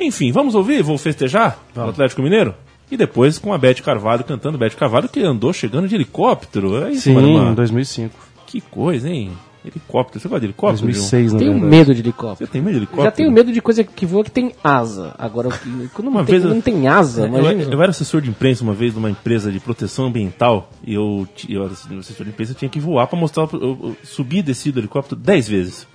[0.00, 0.82] Enfim, vamos ouvir?
[0.82, 2.54] Vou festejar o Atlético Mineiro?
[2.90, 4.58] E depois com a Beth Carvalho cantando.
[4.58, 6.84] Beth Carvalho que andou chegando de helicóptero.
[6.84, 7.52] É isso, Sim, Marimar?
[7.52, 8.14] em 2005.
[8.46, 9.30] Que coisa, hein?
[9.64, 10.20] Helicóptero.
[10.20, 10.78] Você gosta de helicóptero?
[10.92, 10.92] João?
[11.10, 11.70] 2006, na Tenho verdade.
[11.70, 12.50] medo de Você helicóptero.
[12.50, 13.04] tem medo de helicóptero?
[13.04, 15.14] Já tenho medo de coisa que voa que tem asa.
[15.18, 15.48] Agora,
[15.94, 17.62] quando não, Uma tem, vez eu- não tem asa, Eu, imagina.
[17.72, 21.28] eu era assessor de imprensa uma vez de uma empresa de proteção ambiental e eu,
[21.48, 23.48] eu era assessor de imprensa eu tinha que voar para mostrar.
[23.52, 25.86] Eu, eu subi e desci do helicóptero 10 vezes.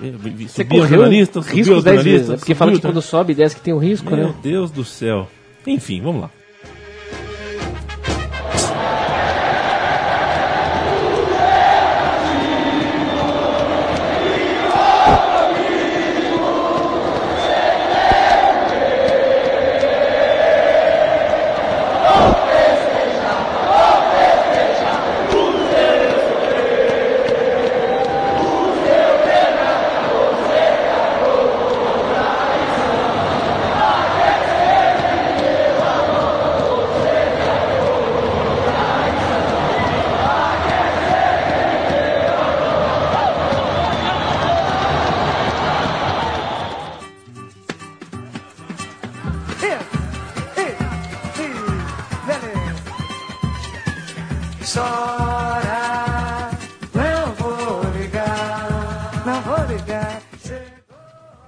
[0.00, 2.28] Eu vi- Você subi o correu jornalista, subi risco o 10 jornalista, vezes.
[2.30, 2.36] né?
[2.36, 4.34] Porque fala que quando sobe e desce que tem o risco, Meu né?
[4.42, 5.28] Deus do céu.
[5.66, 6.30] Enfim, vamos lá.
[54.72, 56.50] Chora,
[56.94, 60.22] não vou ligar, não vou ligar.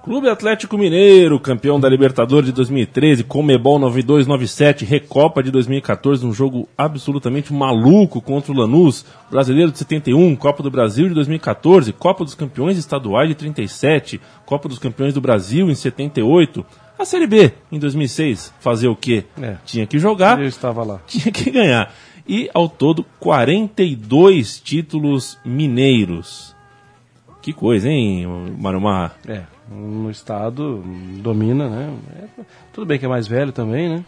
[0.03, 6.67] Clube Atlético Mineiro, campeão da Libertadores de 2013, Comebol 9297, Recopa de 2014, um jogo
[6.77, 12.35] absolutamente maluco contra o Lanús, Brasileiro de 71, Copa do Brasil de 2014, Copa dos
[12.35, 16.65] Campeões Estaduais de 37, Copa dos Campeões do Brasil em 78,
[16.99, 19.23] a Série B em 2006, fazer o quê?
[19.41, 19.55] É.
[19.65, 20.99] Tinha que jogar, Eu estava lá.
[21.07, 21.89] tinha que ganhar.
[22.27, 26.55] E ao todo 42 títulos mineiros.
[27.41, 28.25] Que coisa, hein,
[28.57, 29.15] Maromar?
[29.27, 30.81] É, no estado
[31.21, 31.93] domina, né?
[32.39, 34.05] É, tudo bem que é mais velho também, né?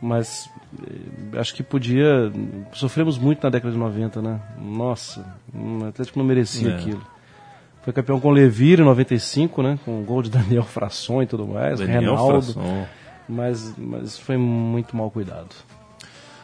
[0.00, 0.48] Mas
[0.82, 2.32] eh, acho que podia.
[2.72, 4.40] Sofremos muito na década de 90, né?
[4.58, 6.74] Nossa, o Atlético não merecia É.
[6.76, 7.02] aquilo.
[7.82, 9.78] Foi campeão com o Levir em 95, né?
[9.84, 12.42] Com o gol de Daniel Frasson e tudo mais, Daniel Renaldo.
[12.54, 12.86] Frasson.
[13.28, 15.54] Mas, mas foi muito mal cuidado.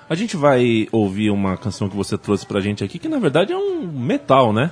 [0.08, 3.52] A gente vai ouvir uma canção que você trouxe pra gente aqui, que na verdade
[3.52, 4.70] é um metal, né?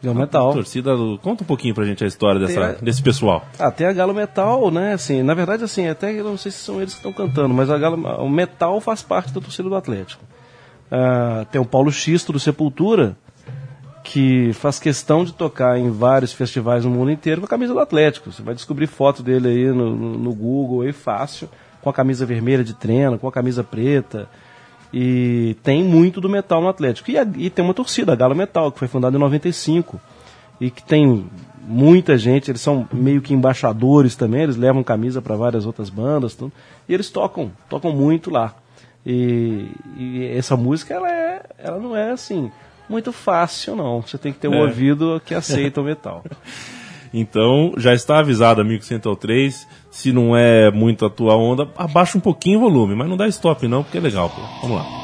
[0.00, 0.52] Deu A metal.
[0.52, 1.16] torcida do...
[1.22, 3.44] Conta um pouquinho pra gente a história dessa, Tem- desse pessoal.
[3.58, 4.94] Até a Galo Metal, né?
[4.94, 7.70] Assim, na verdade, assim, até eu não sei se são eles que estão cantando, mas
[7.70, 10.24] a Galo, o metal faz parte da torcida do Atlético.
[10.90, 13.16] Ah, tem o Paulo Xisto do Sepultura,
[14.02, 17.78] que faz questão de tocar em vários festivais no mundo inteiro com a camisa do
[17.78, 18.32] Atlético.
[18.32, 21.48] Você vai descobrir foto dele aí no, no- no Google aí fácil,
[21.80, 24.28] com a camisa vermelha de treino, com a camisa preta.
[24.92, 27.10] E tem muito do metal no Atlético.
[27.10, 29.98] E, a- e tem uma torcida, a Galo Metal, que foi fundada em 95
[30.60, 31.26] e que tem
[31.66, 36.34] muita gente, eles são meio que embaixadores também, eles levam camisa para várias outras bandas,
[36.34, 36.52] tudo,
[36.88, 38.54] e eles tocam, tocam muito lá.
[39.06, 42.50] E, e essa música ela é, ela não é assim
[42.88, 44.02] muito fácil, não.
[44.02, 44.60] Você tem que ter um É.
[44.62, 46.22] ouvido que aceita o metal.
[47.12, 49.68] Então, já está avisado, amigo Central 3.
[49.90, 53.28] Se não é muito a tua onda, abaixa um pouquinho o volume, mas não dá
[53.28, 54.40] stop não, porque é legal, pô.
[54.62, 55.02] Vamos lá.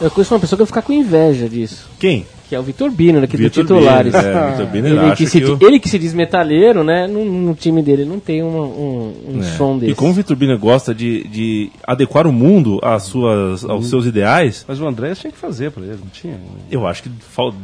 [0.00, 1.88] Eu conheço uma pessoa que vai ficar com inveja disso.
[1.98, 2.26] Quem?
[2.48, 4.12] Que é o Vitor Bino, aqui Vitor do Titulares.
[4.12, 6.84] Bino, é, Vitor Bino, ele acha que se, que o- ele que se diz metalheiro,
[6.84, 7.06] né?
[7.08, 9.42] No, no time dele não tem uma- um, um É.
[9.56, 9.92] som desse.
[9.92, 14.06] E como o Vitor Bina gosta de, de adequar o mundo às suas, aos seus
[14.06, 16.38] ideais, Mas o André tinha que fazer pra ele, não tinha?
[16.70, 17.54] eu acho que fal-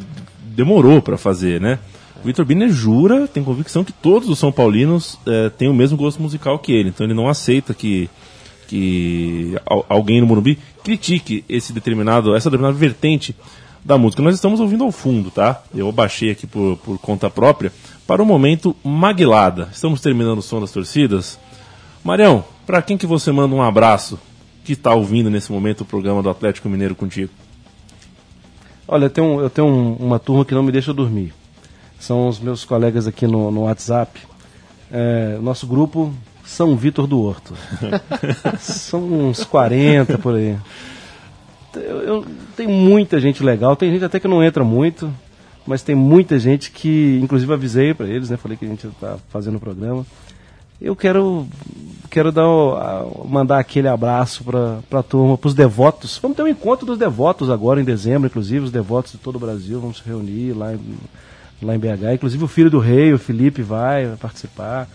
[0.44, 1.78] demorou para fazer, né?
[2.22, 5.96] O Vitor Biner jura, tem convicção que todos os São Paulinos eh, têm o mesmo
[5.96, 6.88] gosto musical que ele.
[6.88, 8.08] Então ele não aceita que,
[8.68, 13.34] que al- alguém no Morumbi critique esse determinado, essa determinada vertente
[13.84, 14.22] da música.
[14.22, 15.62] Nós estamos ouvindo ao fundo, tá?
[15.74, 17.72] Eu baixei aqui por, por conta própria
[18.06, 19.68] para o momento Maguilada.
[19.72, 21.38] Estamos terminando o som das torcidas.
[22.04, 24.18] Marião, para quem que você manda um abraço
[24.64, 27.30] que está ouvindo nesse momento o programa do Atlético Mineiro contigo?
[28.86, 31.32] Olha, eu tenho, eu tenho um- uma turma que não me deixa dormir.
[31.98, 34.20] São os meus colegas aqui no, no WhatsApp.
[34.90, 36.12] É, nosso grupo
[36.44, 37.54] São Vitor do Horto.
[38.60, 40.56] São uns 40 por aí.
[41.74, 42.26] Eu, eu-
[42.56, 45.10] tem muita gente legal, tem gente até que não entra muito,
[45.66, 48.36] mas tem muita gente que, inclusive avisei para eles, né?
[48.36, 50.04] Falei que a gente está fazendo o programa.
[50.80, 51.46] Eu quero
[52.10, 52.44] quero dar
[53.24, 56.18] mandar aquele abraço para a turma, para os devotos.
[56.20, 59.38] Vamos ter um encontro dos devotos agora em dezembro, inclusive os devotos de todo o
[59.38, 60.80] Brasil vão se reunir lá em,
[61.62, 62.14] lá em BH.
[62.14, 64.88] Inclusive o filho do rei, o Felipe, vai participar.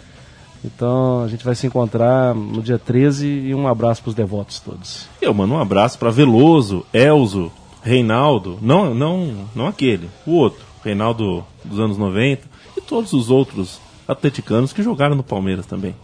[0.64, 4.60] Então a gente vai se encontrar no dia 13 e um abraço para os devotos
[4.60, 5.08] todos.
[5.22, 7.52] Eu mando um abraço para Veloso, Elzo,
[7.82, 13.80] Reinaldo, não, não, não aquele, o outro, Reinaldo dos anos 90 e todos os outros
[14.08, 15.96] atleticanos que jogaram no Palmeiras também.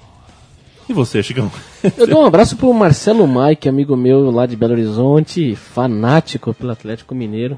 [0.88, 1.50] E você, Chicão?
[1.98, 6.72] Eu dou um abraço pro Marcelo Mike, amigo meu lá de Belo Horizonte, fanático pelo
[6.72, 7.58] Atlético Mineiro.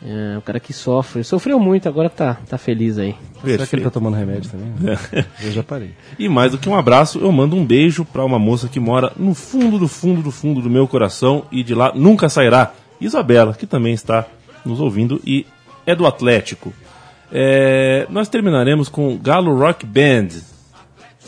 [0.00, 3.16] É, o cara que sofre, sofreu muito, agora tá, tá feliz aí.
[3.44, 4.72] Será que ele está tomando remédio também?
[5.42, 5.90] Eu já parei.
[6.16, 9.12] E mais do que um abraço, eu mando um beijo para uma moça que mora
[9.16, 12.72] no fundo do fundo do fundo do meu coração e de lá nunca sairá.
[13.00, 14.26] Isabela, que também está
[14.64, 15.46] nos ouvindo e
[15.86, 16.72] é do Atlético.
[17.30, 20.28] É, nós terminaremos com Galo Rock Band,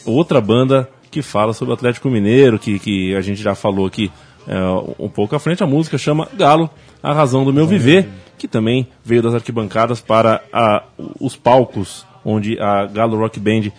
[0.05, 4.11] outra banda que fala sobre o Atlético Mineiro, que, que a gente já falou aqui
[4.47, 4.57] é,
[4.99, 5.63] um pouco à frente.
[5.63, 6.71] A música chama Galo,
[7.03, 8.09] a razão do meu viver,
[8.41, 10.83] que também veio das arquibancadas para a-
[11.21, 13.71] os palcos onde a Galo Rock Band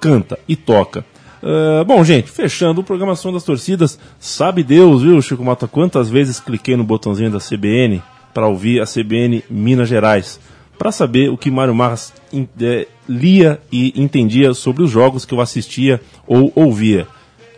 [0.00, 1.04] canta e toca.
[1.42, 6.40] Ah, bom, gente, fechando o programação das torcidas, sabe Deus, viu, Chico Mata, quantas vezes
[6.40, 10.40] cliquei no botãozinho da CBN para ouvir a CBN Minas Gerais,
[10.78, 12.12] para saber o que Mário Marras
[12.60, 17.06] eh, lia e entendia sobre os jogos que eu assistia ou ouvia.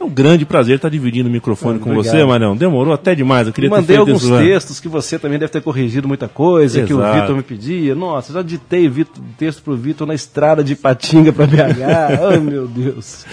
[0.05, 2.13] É um grande prazer estar dividindo o microfone com Obrigado.
[2.15, 2.55] você, Marião.
[2.55, 5.63] Demorou até demais, eu queria ter Mandei feito alguns textos que você também deve ter
[5.63, 7.21] corrigido muita coisa, que o Exato.
[7.23, 7.95] Vitor me pedia.
[7.95, 11.57] Nossa, já ditei Vitor- texto pro Vitor na estrada de Patinga para BH.
[12.33, 13.25] Ai, meu Deus.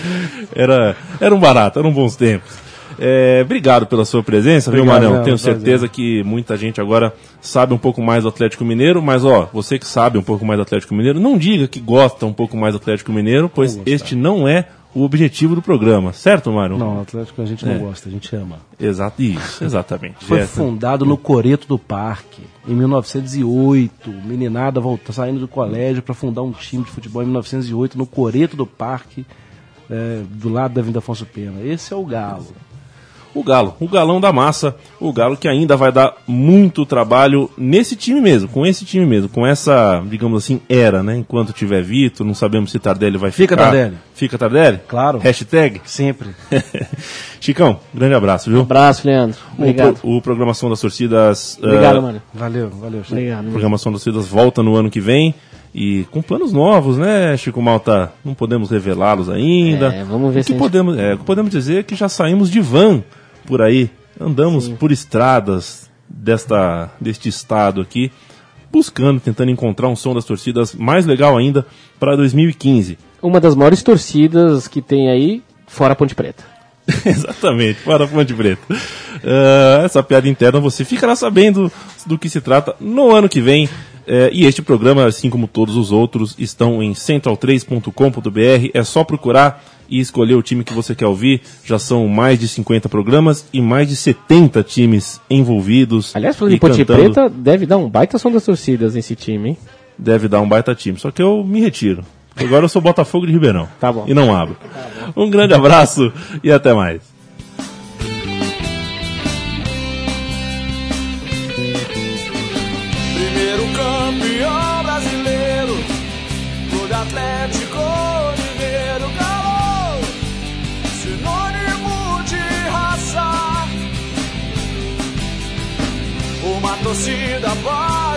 [0.56, 2.52] Era, era um barato, eram bons tempos.
[3.00, 5.12] É, obrigado pela sua presença, viu, Obrigado, Marião?
[5.14, 5.56] Leandro, Tenho prazer.
[5.56, 9.80] certeza que muita gente agora sabe um pouco mais do Atlético Mineiro, mas ó, você
[9.80, 12.74] que sabe um pouco mais do Atlético Mineiro, não diga que gosta um pouco mais
[12.74, 16.78] do Atlético Mineiro, pois este não é o objetivo do programa, certo, Mário?
[16.78, 18.58] Não, o Atlético a gente não gosta, a gente ama.
[18.80, 20.24] Exato, isso, exatamente.
[20.26, 24.10] Foi É, fundado no Coreto do Parque, em 1908.
[24.26, 28.56] Meninada voltou, saindo do colégio para fundar um time de futebol em 1908 no Coreto
[28.58, 29.26] do Parque,
[29.90, 31.62] é, do lado da Avenida Afonso Pena.
[31.64, 32.48] Esse é o Galo.
[33.34, 37.96] O Galo, o galão da massa, o Galo que ainda vai dar muito trabalho nesse
[37.96, 41.16] time mesmo, com esse time mesmo, com essa, digamos assim, era, né?
[41.18, 43.64] Enquanto tiver Vitor, não sabemos se Tardelli vai Fica ficar.
[43.72, 43.96] Tardelli.
[44.14, 44.80] Fica Tardelli?
[44.88, 45.20] Claro.
[45.20, 45.82] Hashtag?
[45.86, 46.30] Sempre.
[47.40, 48.62] Chicão, grande abraço, viu?
[48.62, 49.40] Abraço, Leandro.
[49.58, 49.96] O, Obrigado.
[50.00, 51.58] pro- o Programação das Torcidas.
[51.62, 52.22] Obrigado, eh, mano.
[52.34, 53.04] Valeu, valeu.
[53.04, 53.14] Chico.
[53.16, 53.48] Obrigado.
[53.48, 55.34] a Programação das Torcidas volta no ano que vem.
[55.74, 58.12] E com planos novos, né, Chico Malta?
[58.26, 59.88] Não podemos revelá-los ainda.
[59.88, 61.96] É, vamos ver o se que gente- podemos, é, o que podemos dizer é que
[61.96, 63.02] já saímos de van
[63.52, 63.90] por aí.
[64.18, 68.10] Andamos por estradas desta, deste estado aqui,
[68.72, 71.66] buscando, tentando encontrar um som das torcidas mais legal ainda
[72.00, 72.98] para 2015.
[73.22, 76.46] Uma das maiores torcidas que tem aí, fora a Ponte Preta.
[77.06, 78.74] Exatamente, para a Ponte Preta.
[78.74, 81.70] Uh, essa piada interna você ficará sabendo
[82.06, 83.66] do que se trata no ano que vem.
[83.66, 88.70] Uh, e este programa, assim como todos os outros, estão em central3.com.br.
[88.74, 89.62] É só procurar
[89.92, 91.42] e escolher o time que você quer ouvir.
[91.64, 96.16] Já são mais de 50 programas e mais de 70 times envolvidos.
[96.16, 96.86] Aliás, falando de Ponte.
[96.86, 99.58] Preta, deve dar um baita som das torcidas nesse time, hein?
[99.98, 100.98] Deve dar um baita time.
[100.98, 102.04] Só que eu me retiro.
[102.36, 103.68] Agora eu sou Botafogo de Ribeirão.
[103.80, 104.06] Tá bom.
[104.08, 104.56] E não abro.
[105.16, 106.12] Um grande abraço
[106.42, 107.11] e até mais.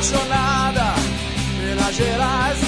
[0.05, 0.95] Apaixonada,
[1.59, 2.64] Minas Gerais.